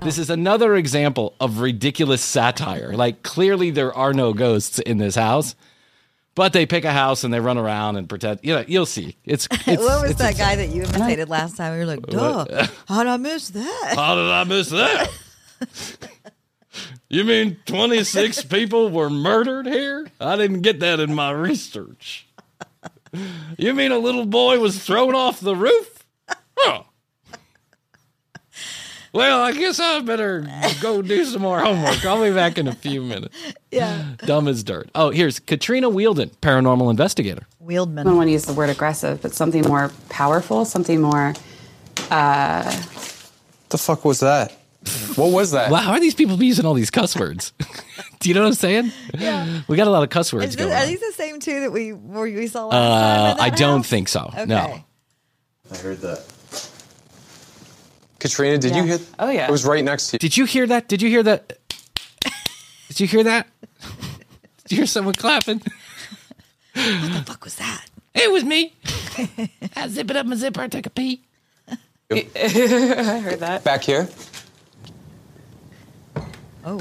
[0.00, 2.92] This is another example of ridiculous satire.
[2.94, 5.54] Like, clearly, there are no ghosts in this house,
[6.34, 8.40] but they pick a house and they run around and pretend.
[8.42, 9.16] You know, you'll see.
[9.24, 10.46] It's, it's what was it's that insane.
[10.46, 11.74] guy that you imitated last time?
[11.74, 12.66] You were like, duh.
[12.88, 13.92] how did I miss that?
[13.94, 15.08] How did I miss that?
[17.08, 20.08] you mean 26 people were murdered here?
[20.20, 22.26] I didn't get that in my research.
[23.58, 25.91] You mean a little boy was thrown off the roof?
[26.64, 26.82] Huh.
[29.14, 30.46] Well, I guess I better
[30.80, 32.02] go do some more homework.
[32.06, 33.36] I'll be back in a few minutes.
[33.70, 34.14] Yeah.
[34.24, 34.90] Dumb as dirt.
[34.94, 37.46] Oh, here's Katrina Weidman, paranormal investigator.
[37.62, 38.00] Weidman.
[38.00, 41.34] I don't want to use the word aggressive, but something more powerful, something more.
[42.08, 44.52] What the fuck was that?
[45.16, 45.70] What was that?
[45.70, 47.52] Wow, how are these people using all these cuss words?
[48.20, 48.92] do you know what I'm saying?
[49.14, 49.60] Yeah.
[49.68, 50.86] We got a lot of cuss words Is going are on.
[50.88, 53.44] these the same two that we we saw last Uh, time?
[53.44, 53.88] I that don't house?
[53.88, 54.30] think so.
[54.32, 54.46] Okay.
[54.46, 54.82] No.
[55.70, 56.24] I heard that.
[58.22, 58.98] Katrina, did you Yeah.
[58.98, 59.06] hear?
[59.18, 59.48] Oh, yeah.
[59.48, 60.18] It was right next to you.
[60.20, 60.86] Did you hear that?
[60.86, 61.58] Did you hear that?
[62.86, 63.48] Did you hear that?
[64.62, 65.60] Did you hear someone clapping?
[66.74, 67.84] What the fuck was that?
[68.14, 68.74] It was me.
[69.74, 70.60] I zip it up my zipper.
[70.60, 71.22] I took a pee.
[72.12, 73.64] I heard that.
[73.64, 74.08] Back here?
[76.64, 76.80] Oh.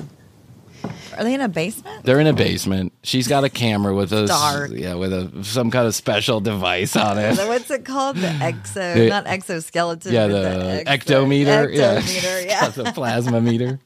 [1.17, 2.03] Are they in a basement?
[2.05, 2.93] They're in a basement.
[3.03, 4.71] She's got a camera with a Dark.
[4.73, 7.37] yeah with a some kind of special device on it.
[7.37, 8.17] What's it called?
[8.17, 10.13] The exo, The- not exoskeleton.
[10.13, 11.73] Yeah, but the exo- ectometer.
[11.75, 12.69] Yeah, Ectometer, yeah.
[12.69, 13.79] the plasma meter.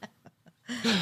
[0.68, 0.82] Get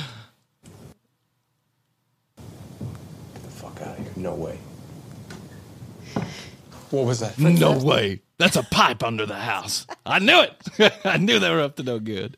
[2.36, 4.12] the fuck out of here.
[4.16, 4.58] No way.
[6.90, 7.38] What was that?
[7.38, 8.20] No way.
[8.38, 9.86] That's a pipe under the house.
[10.06, 10.92] I knew it.
[11.04, 12.36] I knew they were up to no good.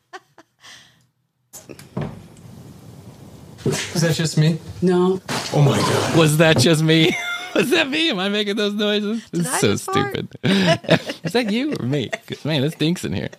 [3.67, 4.59] Was that just me?
[4.81, 5.21] No.
[5.53, 6.17] Oh my god.
[6.17, 7.15] Was that just me?
[7.55, 8.09] Was that me?
[8.11, 9.27] Am I making those noises?
[9.33, 10.27] It's I so stupid.
[10.43, 12.09] Is that you or me?
[12.27, 13.29] 'Cause, Man, it stinks in here.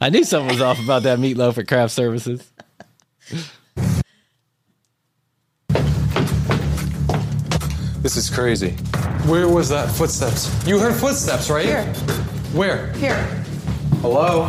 [0.00, 2.50] I knew something was off about that meatloaf at craft services.
[8.02, 8.70] This is crazy.
[9.26, 10.50] Where was that footsteps?
[10.66, 11.64] You heard footsteps, right?
[11.66, 11.84] Here.
[12.54, 12.92] Where?
[12.92, 13.16] Here.
[14.00, 14.44] Hello?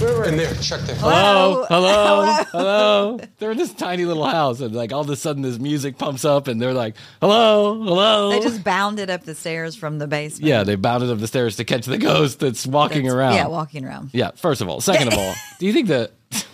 [0.00, 0.52] Where were in there?
[0.54, 0.96] Check there.
[0.96, 3.18] Hello, hello, hello.
[3.38, 6.24] They're in this tiny little house, and like all of a sudden, this music pumps
[6.24, 10.46] up, and they're like, "Hello, hello." They just bounded up the stairs from the basement.
[10.48, 13.34] yeah, they bounded up the stairs to catch the ghost that's walking That's- around.
[13.34, 14.10] Yeah, walking around.
[14.12, 14.80] Yeah, first of all.
[14.80, 16.10] Second of all, do you think the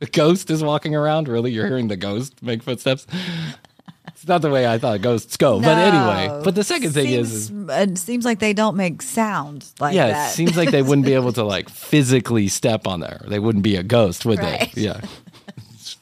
[0.00, 1.28] the ghost is walking around?
[1.28, 1.50] Really?
[1.52, 3.06] You're hearing the ghost make footsteps?
[4.22, 5.58] It's not the way I thought ghosts go.
[5.60, 9.66] But anyway, but the second thing is, is it seems like they don't make sound
[9.80, 10.30] like yeah, that.
[10.30, 13.20] it seems like they wouldn't be able to like physically step on there.
[13.26, 14.72] They wouldn't be a ghost, would Right.
[14.74, 14.82] they?
[14.82, 15.00] Yeah.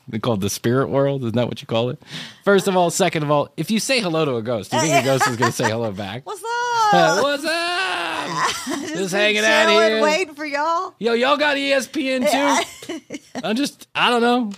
[0.08, 1.22] They call it the spirit world.
[1.22, 2.02] Isn't that what you call it?
[2.44, 4.82] First of all, second of all, if you say hello to a ghost, do you
[4.82, 6.26] think the ghost is going to say hello back?
[6.26, 7.22] What's Uh, up?
[7.22, 8.78] what's up?
[8.80, 10.02] Just Just hanging out here.
[10.02, 10.94] waiting for y'all.
[10.98, 13.00] Yo, y'all got ESPN too?
[13.44, 14.52] I'm just, I don't know.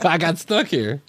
[0.00, 1.00] I got stuck here.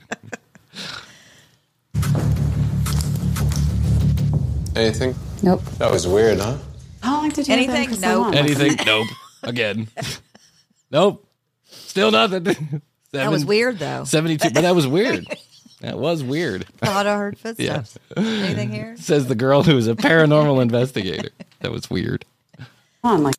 [4.76, 5.16] Anything?
[5.44, 5.64] Nope.
[5.78, 6.58] That was weird, huh?
[7.02, 7.96] How long did you have them Anything?
[7.96, 8.22] for Nope.
[8.22, 8.36] long?
[8.36, 8.78] Anything?
[8.86, 9.08] nope.
[9.44, 9.88] Again.
[10.92, 11.28] nope.
[11.66, 12.82] Still nothing.
[13.12, 14.04] That was weird though.
[14.04, 14.50] 72.
[14.54, 15.26] But that was weird.
[15.80, 16.66] That was weird.
[16.80, 17.98] Thought I heard footsteps.
[18.18, 18.98] Anything here?
[18.98, 21.30] Says the girl who's a paranormal investigator.
[21.62, 22.26] That was weird.
[22.58, 22.66] Come
[23.04, 23.36] on, like.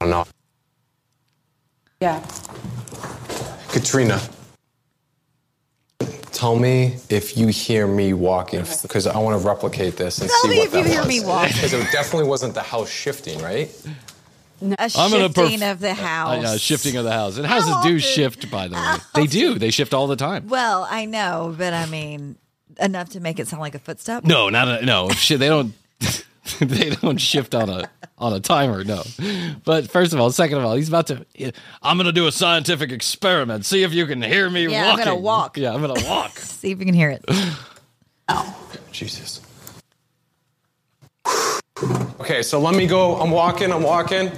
[0.00, 0.24] I don't know.
[2.00, 2.26] Yeah.
[3.68, 4.18] Katrina.
[6.32, 10.40] Tell me if you hear me walking, because I want to replicate this and Tell
[10.42, 11.08] see me what if that you hear was.
[11.08, 11.52] me walking.
[11.54, 13.68] Because it definitely wasn't the house shifting, right?
[14.62, 16.42] A I'm gonna shifting perf- of the house.
[16.42, 17.36] yeah, shifting of the house.
[17.36, 18.96] And houses do often- shift, by the way.
[19.14, 19.58] They do.
[19.58, 20.48] They shift all the time.
[20.48, 22.36] Well, I know, but I mean,
[22.80, 24.24] enough to make it sound like a footstep.
[24.24, 25.10] No, not a, no.
[25.10, 25.74] Shit, they don't.
[26.60, 28.84] they don't shift on a on a timer.
[28.84, 29.02] No.
[29.64, 31.24] But first of all, second of all, he's about to.
[31.82, 33.64] I'm going to do a scientific experiment.
[33.64, 35.56] See if you can hear me Yeah, I'm gonna walk.
[35.56, 36.38] Yeah, I'm going to walk.
[36.38, 37.24] See if you can hear it.
[38.28, 39.40] Oh, Jesus.
[42.20, 43.16] Okay, so let me go.
[43.16, 44.30] I'm walking, I'm walking.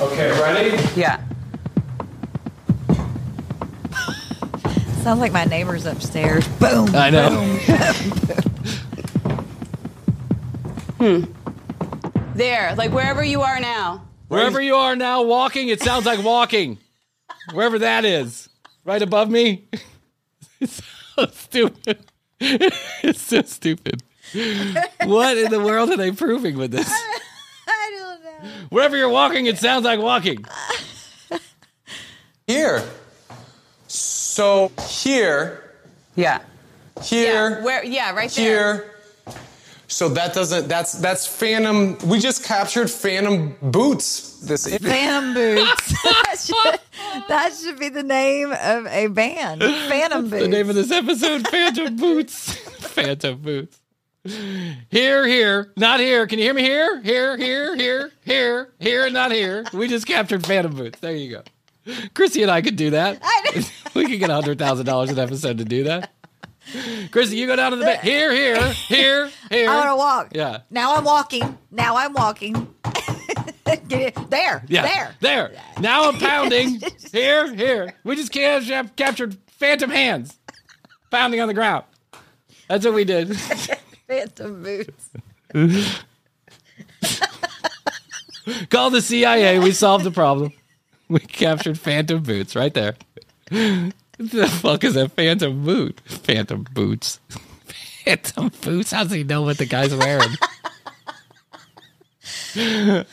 [0.00, 0.76] Okay, ready?
[0.96, 1.24] Yeah.
[5.02, 6.46] Sounds like my neighbors upstairs.
[6.58, 6.88] Boom.
[6.94, 8.48] I know.
[11.02, 11.24] Hmm.
[12.36, 14.06] There, like wherever you are now.
[14.28, 15.66] Wherever you are now, walking.
[15.66, 16.78] It sounds like walking.
[17.52, 18.48] Wherever that is,
[18.84, 19.64] right above me.
[20.60, 20.80] It's
[21.16, 21.98] so stupid.
[22.40, 24.04] It's so stupid.
[25.02, 26.88] What in the world are they proving with this?
[27.66, 28.50] I don't know.
[28.70, 30.44] Wherever you're walking, it sounds like walking.
[32.46, 32.80] Here.
[33.88, 35.64] So here,
[36.14, 36.42] Yeah.
[37.02, 37.64] here, Yeah.
[37.64, 37.84] Where?
[37.84, 38.44] Yeah, right there.
[38.76, 38.90] here.
[39.92, 40.68] So that doesn't.
[40.68, 41.98] That's that's Phantom.
[42.08, 44.40] We just captured Phantom Boots.
[44.40, 46.02] This Phantom Boots.
[46.02, 49.60] that, should, that should be the name of a band.
[49.60, 50.42] Phantom Boots.
[50.42, 52.54] The name of this episode, Phantom Boots.
[52.80, 53.78] Phantom Boots.
[54.24, 56.26] Here, here, not here.
[56.26, 57.00] Can you hear me here?
[57.02, 59.64] Here, here, here, here, here, and not here.
[59.74, 61.00] We just captured Phantom Boots.
[61.00, 61.42] There you go.
[62.14, 63.20] Krissy and I could do that.
[63.94, 66.10] we could get $100,000 an episode to do that.
[67.10, 68.00] Krissy, you go down to the back.
[68.02, 69.68] Here, here, here, here.
[69.68, 70.28] I want to walk.
[70.32, 70.58] Yeah.
[70.70, 71.58] Now I'm walking.
[71.70, 72.68] Now I'm walking.
[74.28, 74.62] There.
[74.68, 74.82] Yeah.
[74.82, 75.14] There.
[75.20, 75.52] There.
[75.80, 76.80] Now I'm pounding.
[77.12, 77.94] here, here.
[78.04, 80.38] We just ca- captured phantom hands
[81.10, 81.84] pounding on the ground.
[82.68, 83.34] That's what we did.
[84.06, 85.10] Phantom Boots.
[88.70, 89.58] Call the CIA.
[89.58, 90.52] We solved the problem.
[91.08, 92.96] We captured phantom boots right there.
[94.22, 96.00] What the fuck is a phantom boot?
[96.04, 97.18] Phantom boots.
[98.04, 98.92] Phantom boots?
[98.92, 100.30] How does he know what the guy's wearing?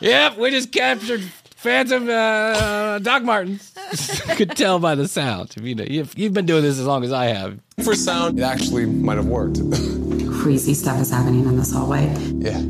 [0.00, 3.72] yep, we just captured phantom uh, Doc Martens.
[4.36, 5.54] Could tell by the sound.
[5.60, 7.60] You know, you've, you've been doing this as long as I have.
[7.84, 9.60] for sound, it actually might have worked.
[10.42, 12.12] Crazy stuff is happening in this hallway.
[12.38, 12.60] yeah.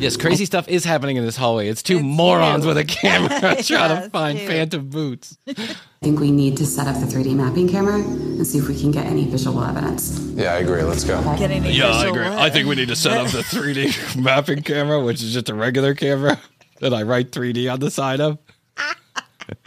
[0.00, 1.68] Yes, crazy stuff is happening in this hallway.
[1.68, 4.46] It's two morons with a camera trying to find two.
[4.46, 5.36] phantom boots.
[5.48, 5.52] I
[6.00, 8.90] think we need to set up the 3D mapping camera and see if we can
[8.90, 10.18] get any visual evidence.
[10.18, 10.82] Yeah, I agree.
[10.82, 11.20] Let's go.
[11.36, 12.22] Getting a Yeah, I agree.
[12.22, 12.38] what?
[12.38, 15.54] I think we need to set up the 3D mapping camera, which is just a
[15.54, 16.40] regular camera
[16.80, 18.38] that I write 3D on the side of.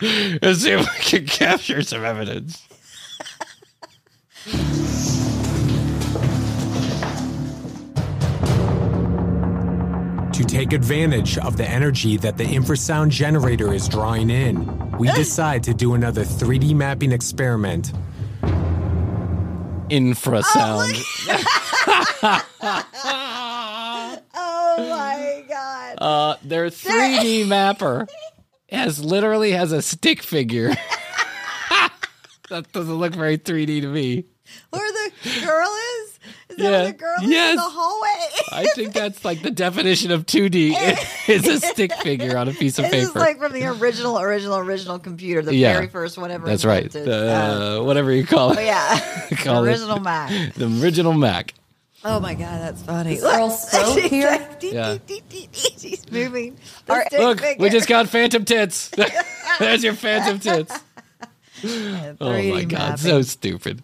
[0.02, 2.64] and see if we can capture some evidence.
[10.34, 15.64] To take advantage of the energy that the infrasound generator is drawing in, we decide
[15.66, 17.94] to do another 3D mapping experiment.
[19.90, 20.94] Infrasound.
[24.76, 25.98] Oh my god.
[26.00, 28.08] uh, their 3D mapper
[28.72, 30.70] has literally has a stick figure.
[32.50, 34.26] that doesn't look very 3D to me.
[34.72, 35.70] Where the girl
[36.58, 36.58] is?
[36.60, 36.86] Is that Yeah.
[36.86, 37.50] the girl Yes.
[37.52, 38.10] in the hallway?
[38.52, 40.76] I think that's like the definition of 2D
[41.30, 43.10] is a stick figure on a piece of This paper.
[43.10, 45.74] is like from the original, original, original computer, the Yeah.
[45.74, 46.46] very first whatever.
[46.48, 46.92] That's right.
[46.92, 48.58] The, uh, whatever you call it.
[48.60, 50.54] Oh yeah, the Call it- original Mac.
[50.56, 51.54] The original Mac.
[52.06, 53.14] Oh my god, that's funny.
[53.14, 54.30] Is Earl Spoke She's here?
[54.30, 54.98] like, dee, Yeah.
[55.08, 55.48] dee, dee.
[55.54, 56.58] She's moving.
[56.86, 57.64] The stick Look, figure.
[57.64, 58.92] we just got phantom tits.
[59.60, 60.74] There's your phantom tits.
[61.62, 62.98] Yeah, Oh my 3D god, mapping.
[62.98, 63.84] so stupid.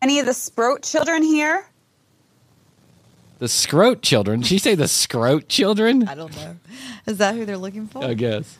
[0.00, 1.66] Any of the Sprout children here?
[3.38, 4.40] The scrote children.
[4.40, 6.08] Did she say the scrote children?
[6.08, 6.56] I don't know.
[7.06, 8.04] Is that who they're looking for?
[8.04, 8.58] I guess.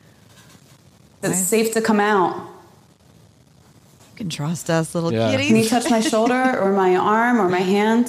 [1.22, 2.36] It's safe to come out.
[2.36, 5.30] You can trust us, little Yeah.
[5.32, 5.48] kitties.
[5.48, 8.08] Can you touch my shoulder or my arm or my hand?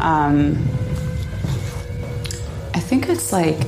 [0.00, 0.56] Um,
[2.74, 3.62] I think it's like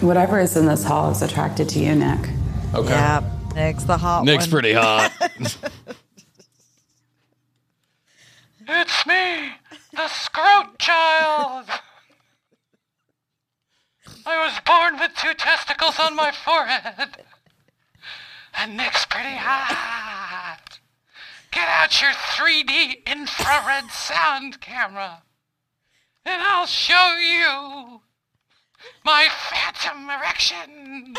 [0.00, 2.28] whatever is in this hall is attracted to you, Nick.
[2.74, 2.88] Okay.
[2.90, 3.22] Yeah,
[3.54, 4.50] Nick's the hot Nick's one.
[4.50, 5.12] pretty hot.
[8.68, 9.52] It's me,
[9.92, 11.66] the Scroat Child.
[14.24, 17.24] I was born with two testicles on my forehead.
[18.54, 20.78] And Nick's pretty hot.
[21.50, 25.22] Get out your 3D infrared sound camera.
[26.24, 28.02] And I'll show you
[29.04, 31.16] my phantom erection.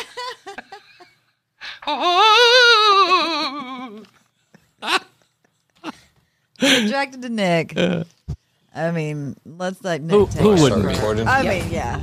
[1.89, 2.42] Ooh.
[6.73, 7.77] Attracted to Nick.
[8.75, 10.61] I mean, let's let Nick Who- take who it.
[10.61, 10.87] wouldn't be?
[10.87, 11.27] Recording.
[11.27, 11.99] I mean, yeah.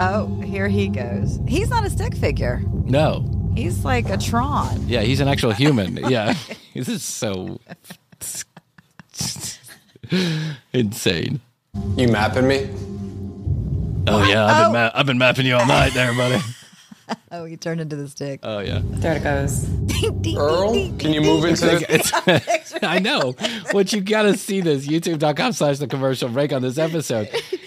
[0.00, 1.38] Oh, here he goes.
[1.48, 2.62] He's not a stick figure.
[2.84, 3.24] No.
[3.56, 4.86] He's like a Tron.
[4.88, 5.96] Yeah, he's an actual human.
[6.08, 6.34] Yeah.
[6.74, 7.60] this is so
[10.72, 11.40] insane.
[11.96, 12.68] You mapping me?
[14.06, 14.72] Oh yeah, I've been oh.
[14.72, 16.42] ma- I've been mapping you all night there, buddy.
[17.30, 18.40] Oh, he turned into the stick.
[18.42, 18.80] Oh yeah.
[18.82, 19.68] There it goes.
[20.34, 21.86] Earl, can you move into the?
[21.86, 23.34] It's, I know.
[23.72, 27.26] What you gotta see this youtube.com slash the commercial break on this episode.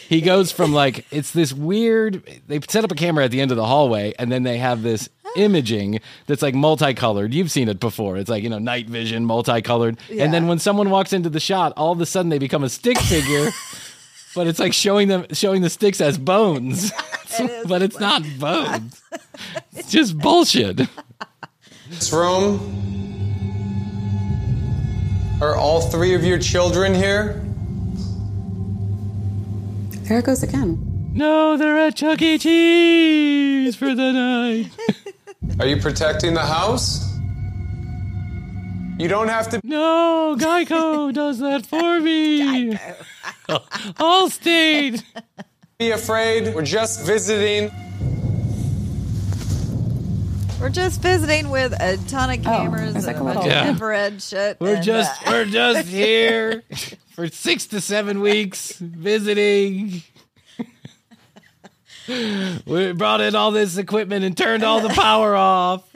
[0.10, 3.52] He goes from like it's this weird they set up a camera at the end
[3.52, 7.32] of the hallway and then they have this imaging that's like multicolored.
[7.34, 8.18] You've seen it before.
[8.18, 9.98] It's like, you know, night vision, multicolored.
[10.10, 12.70] And then when someone walks into the shot, all of a sudden they become a
[12.70, 13.50] stick figure.
[14.36, 16.92] but it's like showing them showing the sticks as bones.
[17.66, 19.02] but it's not bones.
[19.74, 20.82] It's just bullshit.
[21.90, 22.60] This room.
[25.42, 27.42] Are all three of your children here?
[30.04, 30.78] There it goes again.
[31.14, 32.38] No, they're at Chuck E.
[32.38, 34.70] Cheese for the night.
[35.60, 37.11] Are you protecting the house?
[39.02, 42.76] You don't have to No, Geico does that for me.
[43.98, 45.04] Allstate.
[45.80, 46.54] be afraid.
[46.54, 47.72] We're just visiting.
[50.62, 53.60] We're just visiting with a ton of cameras there's and like a a bunch little-
[53.60, 54.58] of infrared shit.
[54.60, 56.62] We're and, just uh, we're just here
[57.16, 60.04] for six to seven weeks visiting.
[62.08, 65.88] We brought in all this equipment and turned all the power off.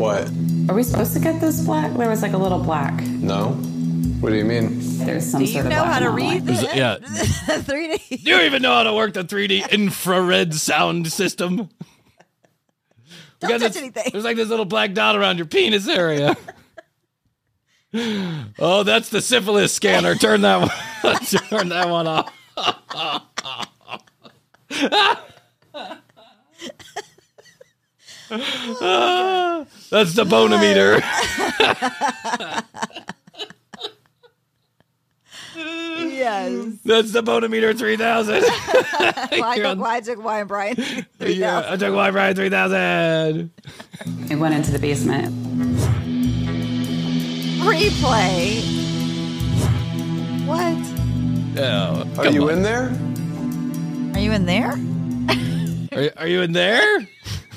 [0.00, 0.30] What?
[0.70, 1.92] Are we supposed to get this black?
[1.94, 3.02] There was like a little black.
[3.02, 3.48] No.
[4.20, 4.78] What do you mean?
[5.04, 6.46] There's some Do you sort of know black how to on read it.
[6.46, 6.62] this?
[6.74, 6.96] Yeah.
[7.02, 8.24] 3D.
[8.24, 11.56] Do you even know how to work the 3D infrared sound system?
[11.58, 11.68] We
[13.40, 14.04] Don't got touch this- anything.
[14.10, 16.34] There's like this little black dot around your penis area.
[18.58, 20.14] oh, that's the syphilis scanner.
[20.14, 20.60] Turn that
[21.02, 21.16] one,
[21.50, 22.32] turn that one off.
[28.30, 31.00] Oh, That's the Bone-O-Meter.
[35.56, 36.74] yes.
[36.84, 38.42] That's the Bone-O-Meter 3000.
[38.42, 40.76] Why You're took, on- why took Why and Brian?
[41.20, 43.50] yeah, I took my Brian 3000.
[44.28, 45.34] We went into the basement.
[47.62, 48.60] Replay.
[50.46, 51.62] What?
[51.62, 52.50] Oh, Are come you on.
[52.58, 52.92] in there?
[54.14, 54.72] Are you in there?
[55.92, 57.08] Are, are you in there?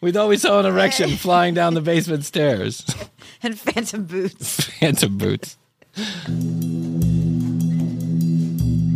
[0.00, 2.84] We thought we saw an erection flying down the basement stairs.
[3.42, 4.64] And phantom boots.
[4.78, 5.58] Phantom boots.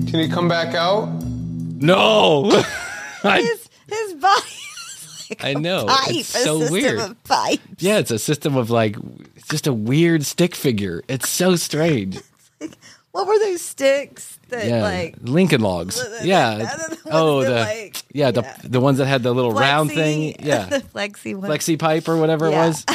[0.08, 1.06] Can he come back out?
[1.22, 2.50] No.
[3.24, 5.84] I, His his body is like I know.
[5.86, 6.98] pipe, It's a so system weird.
[6.98, 7.62] of pipes.
[7.78, 8.96] yeah, it's a system of like,
[9.36, 11.02] it's just a weird stick figure.
[11.08, 12.18] It's so strange.
[13.12, 15.96] What were those sticks that Yeah, like Lincoln Logs.
[15.96, 16.76] the- the- Yeah.
[17.10, 19.52] Oh, the ones Oh, that, the like- yeah, the the ones that had the little
[19.52, 20.36] round thing.
[20.40, 21.50] Yeah, the flexi one.
[21.50, 22.64] flexi pipe or whatever Yeah.
[22.64, 22.84] it was.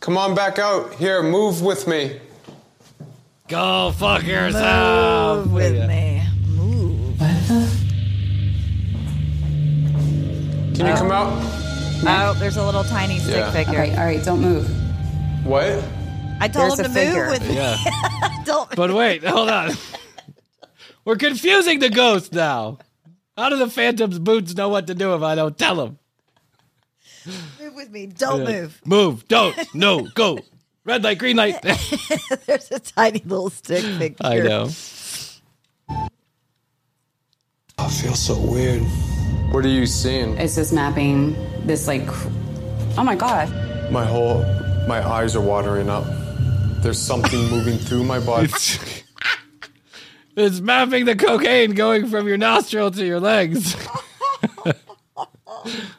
[0.00, 0.94] Come on back out.
[0.94, 2.18] Here, move with me.
[3.48, 5.46] Go fuck yourself.
[5.46, 5.54] Move ah.
[5.54, 5.86] with Yeah.
[5.86, 6.22] me.
[6.48, 7.18] Move.
[10.76, 11.14] Can you come oh.
[11.14, 11.32] out?
[12.06, 13.50] Oh, there's a little tiny stick Yeah.
[13.50, 13.72] figure.
[13.74, 14.68] All right, all right, don't move.
[15.44, 15.82] What?
[16.40, 17.24] I told There's him to figure.
[17.24, 17.54] move with me.
[17.56, 17.76] Yeah.
[18.44, 19.72] Don't But wait, hold on.
[21.08, 22.80] We're confusing the ghost now.
[23.34, 25.98] How do the phantom's boots know what to do if I don't tell them?
[27.58, 28.04] move with me.
[28.08, 28.82] Don't move.
[28.84, 30.38] Move, don't, no, go.
[30.84, 31.62] Red light, green light.
[32.46, 34.16] There's a tiny little stick figure.
[34.20, 34.68] I know.
[37.78, 38.82] I feel so weird.
[39.50, 40.36] What are you seeing?
[40.36, 41.32] It's just mapping
[41.64, 42.06] this like.
[42.98, 43.48] Oh my god.
[43.90, 44.44] My whole,
[44.86, 46.04] my eyes are watering up.
[46.82, 48.44] There's something moving through my body.
[48.44, 48.97] It's,
[50.38, 53.74] it's mapping the cocaine going from your nostril to your legs.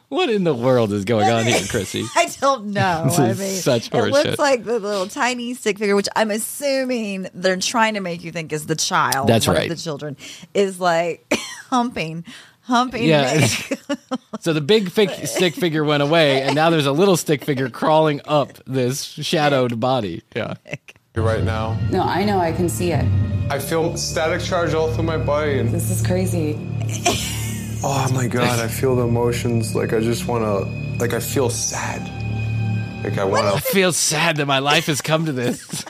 [0.08, 2.06] what in the world is going on here, Krissy?
[2.16, 3.08] I don't know.
[3.18, 4.38] I mean, such it looks horseshit.
[4.38, 8.52] like the little tiny stick figure, which I'm assuming they're trying to make you think
[8.52, 9.28] is the child.
[9.28, 9.68] That's right.
[9.68, 10.16] the children
[10.54, 11.30] is like
[11.68, 12.24] humping,
[12.62, 13.04] humping.
[13.04, 13.46] Yeah.
[14.40, 17.68] So the big fig- stick figure went away, and now there's a little stick figure
[17.68, 20.22] crawling up this shadowed body.
[20.34, 20.54] Yeah.
[21.16, 21.78] Right now.
[21.90, 22.38] No, I know.
[22.38, 23.04] I can see it.
[23.50, 26.54] I feel static charge all through my body, and This is crazy.
[27.82, 29.74] oh my god, I feel the emotions.
[29.74, 32.00] Like I just want to, like I feel sad.
[33.02, 33.54] Like I want to.
[33.54, 33.60] I to.
[33.60, 35.84] feel sad that my life has come to this.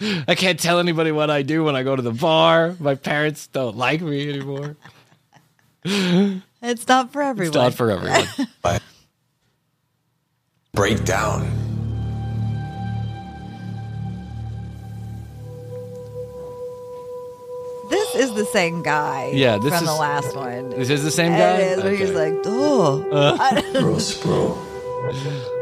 [0.26, 2.74] I can't tell anybody what I do when I go to the bar.
[2.80, 4.76] My parents don't like me anymore.
[5.84, 7.48] it's not for everyone.
[7.48, 8.26] It's not for everyone.
[10.72, 11.04] break
[18.22, 19.30] is the same guy.
[19.34, 20.70] Yeah, this from is- the last one.
[20.70, 21.56] This is the same guy?
[21.58, 23.08] It is, where he's like, oh.
[23.10, 23.62] Uh.
[23.80, 24.58] Gross, bro.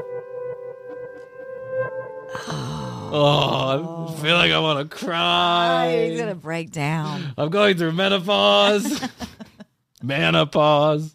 [3.13, 6.07] Oh, I feel like I want to cry.
[6.11, 7.35] he's gonna break down.
[7.37, 9.01] I'm going through menopause.
[10.03, 11.13] Menopause.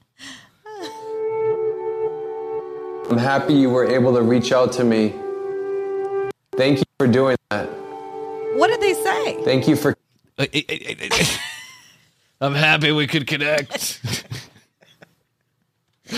[3.09, 5.13] I'm happy you were able to reach out to me.
[6.57, 7.65] Thank you for doing that.
[8.57, 9.41] What did they say?
[9.43, 9.95] Thank you for.
[12.41, 14.01] I'm happy we could connect.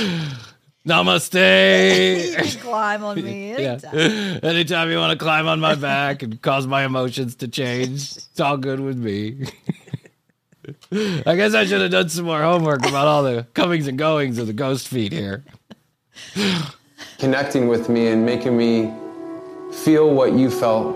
[0.87, 2.27] Namaste.
[2.29, 3.77] you can climb on me Yeah.
[3.91, 4.39] anytime.
[4.43, 8.39] Anytime you want to climb on my back and cause my emotions to change, it's
[8.39, 9.45] all good with me.
[11.25, 14.37] I guess I should have done some more homework about all the comings and goings
[14.37, 15.43] of the ghost feet here.
[17.19, 18.91] connecting with me and making me
[19.71, 20.95] feel what you felt.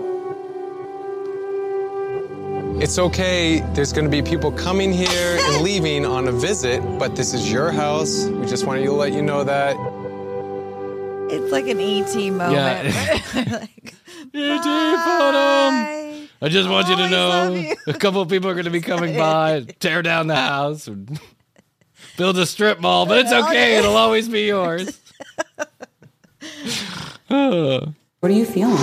[2.82, 3.60] It's okay.
[3.74, 7.48] There's going to be people coming here and leaving on a visit, but this is
[7.48, 8.24] your house.
[8.24, 9.76] We just wanted to let you know that.
[11.30, 12.52] It's like an ET moment.
[12.52, 12.82] Yeah.
[14.34, 14.62] E.T.
[14.64, 16.26] photo.
[16.42, 17.76] I just want you to know you.
[17.86, 21.20] a couple of people are going to be coming by, tear down the house, and
[22.16, 23.76] build a strip mall, but it's okay.
[23.76, 25.00] It'll always be yours.
[27.28, 28.76] What are you feeling?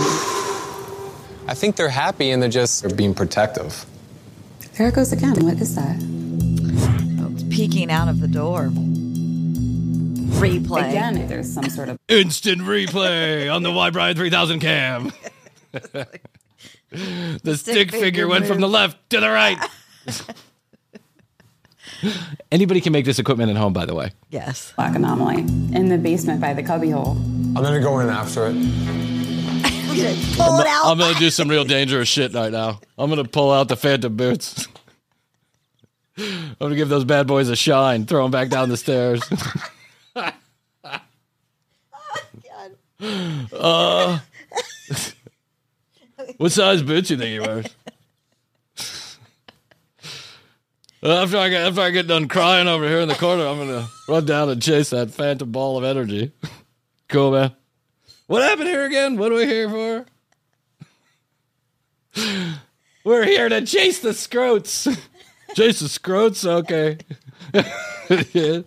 [1.49, 3.85] I think they're happy and they're just they're being protective.
[4.79, 5.35] There it goes again.
[5.43, 5.97] What is that?
[7.33, 8.69] It's peeking out of the door.
[10.39, 10.87] Replay.
[10.87, 15.11] Again, there's some sort of Instant replay on the Y Brian 3000 cam.
[15.73, 16.07] the
[17.57, 19.57] stick, figure, figure went from the left to the right.
[22.49, 24.11] Anybody can make this equipment at home, by the way.
[24.29, 24.71] Yes.
[24.77, 27.17] black anomaly in the basement by the cubbyhole.
[27.17, 29.18] I'm gonna go in after it.
[30.37, 30.85] Pull it out.
[30.85, 32.79] I'm gonna do some real dangerous shit right now.
[32.97, 34.67] I'm gonna pull out the Phantom boots.
[36.17, 38.05] I'm gonna give those bad boys a shine.
[38.05, 39.21] Throw them back down the stairs.
[43.53, 44.19] uh,
[46.37, 47.65] what size boots you think he wears?
[51.01, 53.57] Uh, After I get after I get done crying over here in the corner, I'm
[53.57, 56.33] gonna run down and chase that phantom ball of energy.
[57.07, 57.51] cool, man.
[58.29, 59.17] What happened here again?
[59.17, 60.05] What are we here for?
[63.03, 64.83] We're here to chase the scroats.
[65.55, 66.45] chase the scroats?
[66.45, 66.99] Okay.
[68.31, 68.59] Yeah.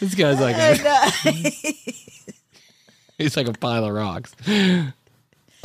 [0.00, 0.74] This guy's like a,
[3.18, 4.34] he's like a pile of rocks.
[4.48, 4.92] Oh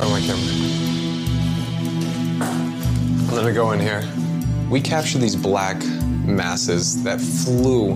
[0.00, 0.52] my camera.
[3.28, 4.08] I'm gonna go in here.
[4.70, 5.82] We captured these black
[6.24, 7.94] masses that flew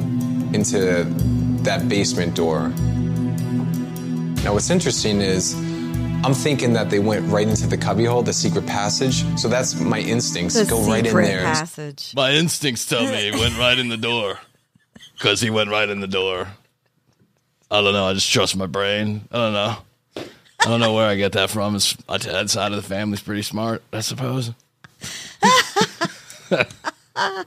[0.53, 1.05] into
[1.62, 2.73] that basement door.
[4.45, 5.55] Now, what's interesting is
[6.24, 9.24] I'm thinking that they went right into the cubbyhole, the secret passage.
[9.38, 10.55] So that's my instincts.
[10.55, 11.43] The go right in there.
[11.43, 12.12] passage.
[12.16, 14.38] My instincts tell me he went right in the door.
[15.14, 16.49] Because he went right in the door.
[17.70, 18.07] I don't know.
[18.07, 19.28] I just trust my brain.
[19.30, 19.76] I don't know.
[20.16, 21.76] I don't know where I get that from.
[21.76, 24.53] It's my dad's side of the family's pretty smart, I suppose.
[27.16, 27.47] I'm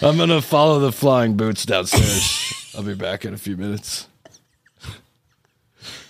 [0.00, 2.74] gonna follow the flying boots downstairs.
[2.76, 4.08] I'll be back in a few minutes.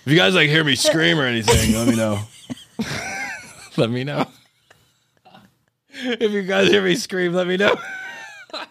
[0.07, 2.21] If you guys like hear me scream or anything, let me know.
[3.77, 4.25] let me know.
[5.91, 7.75] If you guys hear me scream, let me know.
[8.53, 8.61] Oh,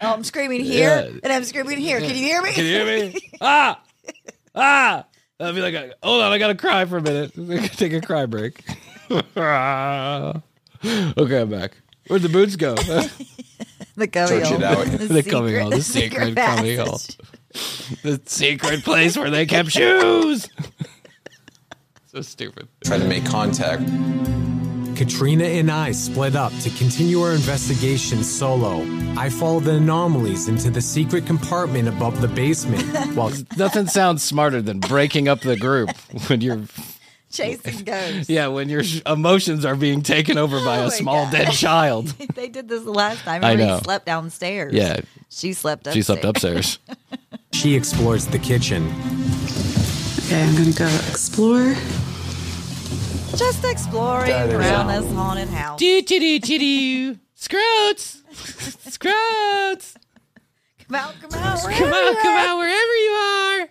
[0.00, 1.18] I'm screaming here Yeah.
[1.22, 2.00] and I'm screaming here.
[2.00, 2.50] Can you hear me?
[2.50, 3.20] Can you hear me?
[3.40, 3.80] ah!
[4.56, 5.04] Ah!
[5.38, 7.32] I'll be like, hold on, I gotta cry for a minute.
[7.76, 8.64] Take a cry break.
[9.08, 9.22] okay,
[11.40, 11.76] I'm back.
[12.08, 12.74] Where'd the boots go?
[12.74, 14.56] the cubby Search hole.
[14.56, 14.84] it out.
[14.84, 15.70] the cubby hole.
[15.70, 16.98] The secret cubby hole.
[18.02, 20.48] The secret place where they kept shoes.
[22.06, 22.68] so stupid.
[22.84, 23.82] Try to make contact.
[24.96, 28.82] Katrina and I split up to continue our investigation solo.
[29.18, 32.84] I follow the anomalies into the secret compartment above the basement
[33.16, 35.90] while Nothing sounds smarter than breaking up the group
[36.28, 36.62] when you're
[37.32, 38.30] Chasing ghosts.
[38.30, 41.32] yeah when your emotions are being taken over by Oh a small God.
[41.32, 42.06] dead child.
[42.36, 43.42] they did this the last time.
[43.42, 43.80] I Everybody know.
[43.82, 44.72] slept downstairs.
[44.72, 45.00] Yeah.
[45.30, 45.94] She slept upstairs.
[45.96, 46.78] She slept upstairs.
[47.54, 48.82] She explores the kitchen.
[50.26, 51.74] Okay, I'm gonna go explore.
[53.36, 55.78] Just exploring around this haunted house.
[55.78, 57.18] do do do do do.
[57.36, 58.22] Scroats,
[58.88, 59.96] scroats.
[60.88, 61.62] Come out, come out.
[61.62, 63.68] Come out, come out wherever you are.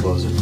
[0.00, 0.34] Close it.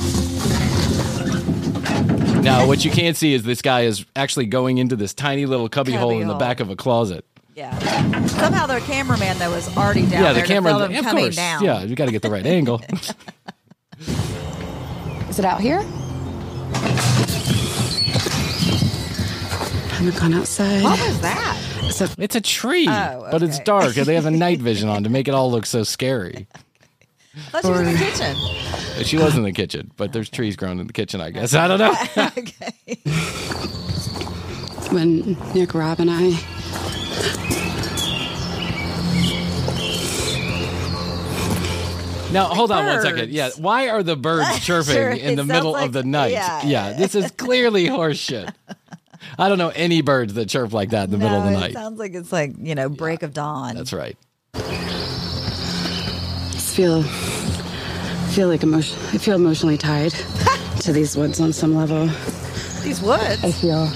[2.42, 5.68] Now, what you can't see is this guy is actually going into this tiny little
[5.68, 6.40] cubby, hole in the hole.
[6.40, 7.24] back of a closet.
[7.62, 8.26] Yeah.
[8.26, 10.72] Somehow their cameraman though was already down yeah, there the camera.
[10.72, 11.36] to film him of coming course.
[11.36, 11.62] down.
[11.64, 12.80] Yeah, you got to get the right angle.
[15.28, 15.78] Is it out here?
[15.78, 15.82] I
[20.04, 20.82] haven't gone outside.
[20.82, 21.56] What was that?
[21.84, 23.64] Is it It's a tree, Oh, but it's okay.
[23.64, 26.48] dark, and they have a night vision on to make it all look so scary.
[27.54, 28.36] I thought she was in the kitchen.
[29.04, 31.20] She was in the kitchen, but there's trees growing in the kitchen.
[31.20, 31.94] I guess I don't know.
[32.36, 32.72] okay.
[34.92, 36.36] when Nick, Rob, and I
[42.32, 43.04] Now hold on one birds.
[43.06, 43.30] second.
[43.30, 46.32] Yeah, why are the birds chirping Sure, in the middle like- of the night?
[46.64, 46.94] yeah.
[46.94, 48.54] this is clearly horseshit.
[49.38, 51.60] I don't know any birds that chirp like that in the middle of the No,
[51.60, 51.74] night.
[51.74, 53.74] Sounds like it's like, you know, break of dawn.
[53.76, 54.16] That's right.
[56.52, 57.02] just feel
[58.32, 58.98] feel like emotion.
[59.12, 60.12] I feel emotionally tied
[60.80, 62.06] to these woods on some level.
[62.82, 63.44] These woods.
[63.44, 63.86] I feel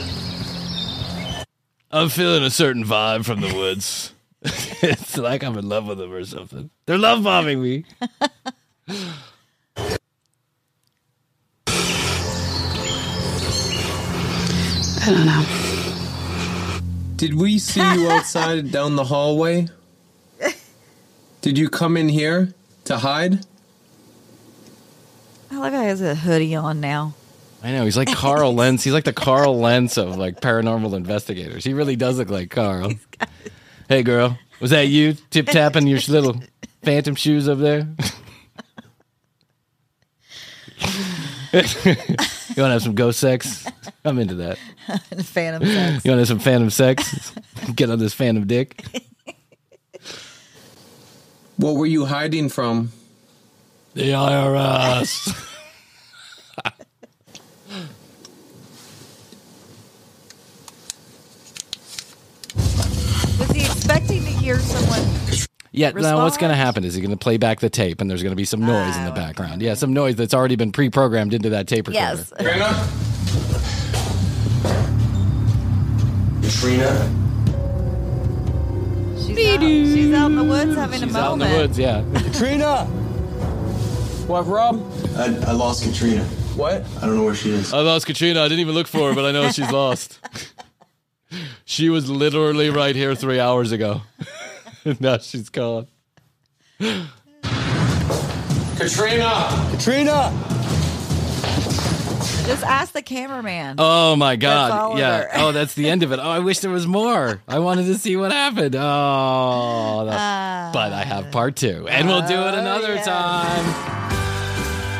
[1.96, 4.12] I'm feeling a certain vibe from the woods.
[4.42, 6.68] it's like I'm in love with them or something.
[6.84, 7.86] They're love bombing me.
[8.86, 9.16] I
[15.06, 15.46] don't know.
[17.16, 19.68] Did we see you outside down the hallway?
[21.40, 22.52] Did you come in here
[22.84, 23.46] to hide?
[25.50, 27.14] I like how he has a hoodie on now.
[27.66, 28.84] I know he's like Carl Lentz.
[28.84, 31.64] He's like the Carl Lentz of like paranormal investigators.
[31.64, 32.92] He really does look like Carl.
[33.88, 36.40] Hey, girl, was that you tip tapping your little
[36.84, 37.78] phantom shoes over there?
[41.52, 43.66] you want to have some ghost sex?
[44.04, 44.58] I'm into that.
[45.24, 46.04] Phantom sex.
[46.04, 47.32] You want to have some phantom sex?
[47.74, 48.80] Get on this phantom dick.
[51.56, 52.92] What were you hiding from?
[53.94, 55.54] The IRS.
[63.38, 65.46] Was he expecting to hear someone?
[65.72, 68.08] Yeah, now what's going to happen is he's going to play back the tape, and
[68.08, 69.14] there's going to be some noise in the oh.
[69.14, 69.60] background.
[69.60, 72.16] Yeah, some noise that's already been pre-programmed into that tape recorder.
[72.16, 72.32] Yes.
[76.40, 77.12] Katrina?
[79.18, 81.50] She's out, she's out in the woods having a She's out in moment.
[81.50, 82.04] the woods, yeah.
[82.14, 82.84] Katrina!
[84.26, 84.80] What, Rob?
[85.16, 86.24] I, I lost Katrina.
[86.54, 86.86] What?
[86.96, 87.74] I don't know where she is.
[87.74, 88.40] I lost Katrina.
[88.40, 90.18] I didn't even look for her, but I know she's lost.
[91.64, 94.02] she was literally right here three hours ago.
[95.00, 95.86] now she's gone.
[98.78, 99.68] Katrina!
[99.72, 100.32] Katrina!
[102.46, 103.74] Just ask the cameraman.
[103.78, 104.98] Oh my god!
[104.98, 105.26] Yeah.
[105.34, 106.20] Oh, that's the end of it.
[106.20, 107.42] Oh, I wish there was more.
[107.48, 108.76] I wanted to see what happened.
[108.76, 110.70] Oh, that- ah.
[110.72, 113.64] but I have part two, and we'll do it Oh, another time.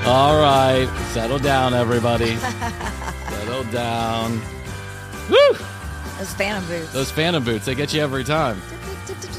[0.07, 2.37] All right, settle down, everybody.
[3.29, 4.41] settle down.
[5.31, 5.57] Woo!
[6.19, 6.93] Those phantom boots.
[6.93, 8.61] Those phantom boots, they get you every time.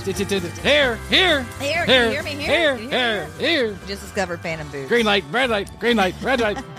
[0.05, 1.43] Here, here, Here,
[1.86, 2.32] here, hear me?
[2.36, 3.78] Here, here, here, here.
[3.88, 4.88] Just discovered phantom boots.
[4.88, 6.63] Green light, red light, green light, red light.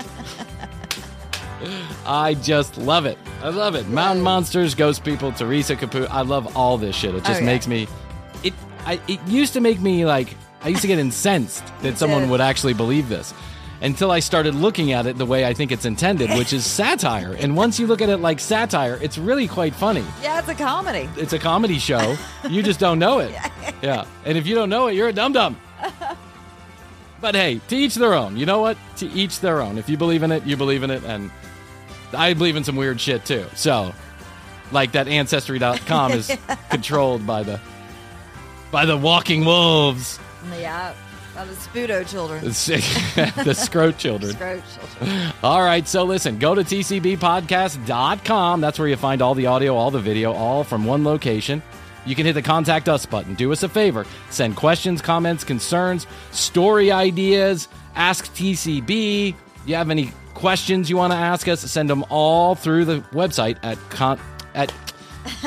[2.07, 3.19] I just love it.
[3.43, 3.89] I love it.
[3.89, 6.09] Mountain monsters, ghost people, Theresa Caputo.
[6.09, 7.15] I love all this shit.
[7.15, 7.89] It just Oh, makes me.
[8.43, 8.55] It.
[8.87, 9.01] I.
[9.09, 10.35] It used to make me like.
[10.63, 13.35] I used to get incensed that someone would actually believe this.
[13.81, 17.35] Until I started looking at it the way I think it's intended, which is satire.
[17.39, 20.05] And once you look at it like satire, it's really quite funny.
[20.21, 21.09] Yeah, it's a comedy.
[21.17, 22.17] It's a comedy show.
[22.49, 23.35] You just don't know it.
[23.81, 24.07] Yeah.
[24.25, 25.57] And if you don't know it, you're a dum dum.
[27.21, 28.37] But hey, to each their own.
[28.37, 28.77] You know what?
[28.99, 29.77] To each their own.
[29.79, 31.03] If you believe in it, you believe in it.
[31.05, 31.31] And
[32.13, 33.45] I believe in some weird shit too.
[33.57, 33.93] So,
[34.71, 36.31] like that ancestry.com is
[36.71, 37.61] controlled by the
[38.71, 40.19] by the walking wolves,
[40.61, 40.95] Yeah.
[41.47, 42.43] The Spudo children.
[42.43, 42.51] the
[43.55, 44.33] scrote children.
[44.33, 45.33] Scroat children.
[45.45, 48.61] All right, so listen, go to tcbpodcast.com.
[48.61, 51.63] That's where you find all the audio, all the video, all from one location.
[52.05, 53.35] You can hit the contact us button.
[53.35, 54.05] Do us a favor.
[54.31, 59.35] Send questions, comments, concerns, story ideas, ask TCB.
[59.65, 63.59] You have any questions you want to ask us, send them all through the website
[63.63, 64.19] at con
[64.55, 64.73] at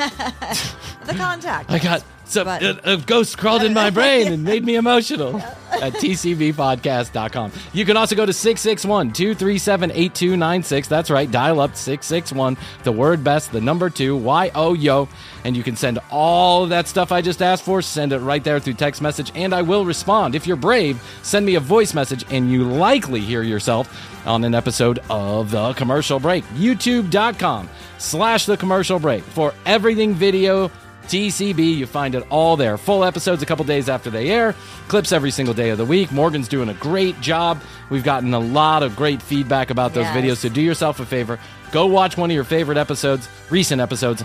[1.04, 1.70] The contact.
[1.70, 5.42] I got some a, a ghost crawled in my brain and made me emotional
[5.80, 7.52] at tcbpodcast.com.
[7.72, 10.88] You can also go to 661-237-8296.
[10.88, 15.08] That's right, dial up 661 the word best, the number 2 Y O yo
[15.44, 18.60] and you can send all that stuff I just asked for, send it right there
[18.60, 20.34] through text message and I will respond.
[20.34, 24.54] If you're brave, send me a voice message and you likely hear yourself on an
[24.54, 26.44] episode of The Commercial Break.
[26.54, 27.68] YouTube.com
[27.98, 30.70] slash The Commercial Break for everything video
[31.04, 31.76] TCB.
[31.76, 32.76] You find it all there.
[32.78, 34.54] Full episodes a couple days after they air,
[34.88, 36.10] clips every single day of the week.
[36.12, 37.60] Morgan's doing a great job.
[37.90, 40.16] We've gotten a lot of great feedback about those Yes.
[40.16, 40.36] videos.
[40.38, 41.38] So do yourself a favor.
[41.70, 44.24] Go watch one of your favorite episodes, recent episodes,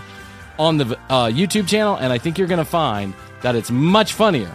[0.58, 4.12] on the uh, YouTube channel, and I think you're going to find that it's much
[4.14, 4.50] funnier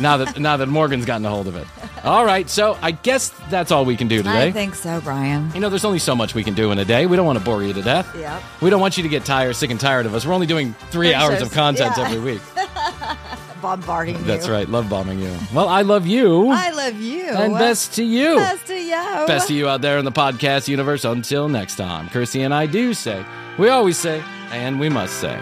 [0.00, 1.66] now that now that Morgan's gotten a hold of it.
[2.04, 4.46] All right, so I guess that's all we can do today.
[4.48, 5.50] I think so, Bryan.
[5.54, 7.04] You know, there's only so much we can do in a day.
[7.06, 8.08] We don't want to bore you to death.
[8.16, 8.42] Yep.
[8.62, 10.24] We don't want you to get tired, sick, and tired of us.
[10.24, 11.48] We're only doing three hours shows.
[11.48, 12.06] of content Yeah.
[12.08, 12.40] every week.
[13.60, 14.22] Bombarding you.
[14.24, 14.66] That's right.
[14.66, 15.36] Love bombing you.
[15.52, 16.48] Well, I love you.
[16.48, 17.26] I love you.
[17.28, 18.36] and best to you.
[18.36, 19.26] Best to you.
[19.26, 21.04] Best to you out there in the podcast universe.
[21.04, 23.22] Until next time, Krissy and I do say,
[23.58, 25.38] we always say, and we must say,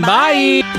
[0.00, 0.78] bye.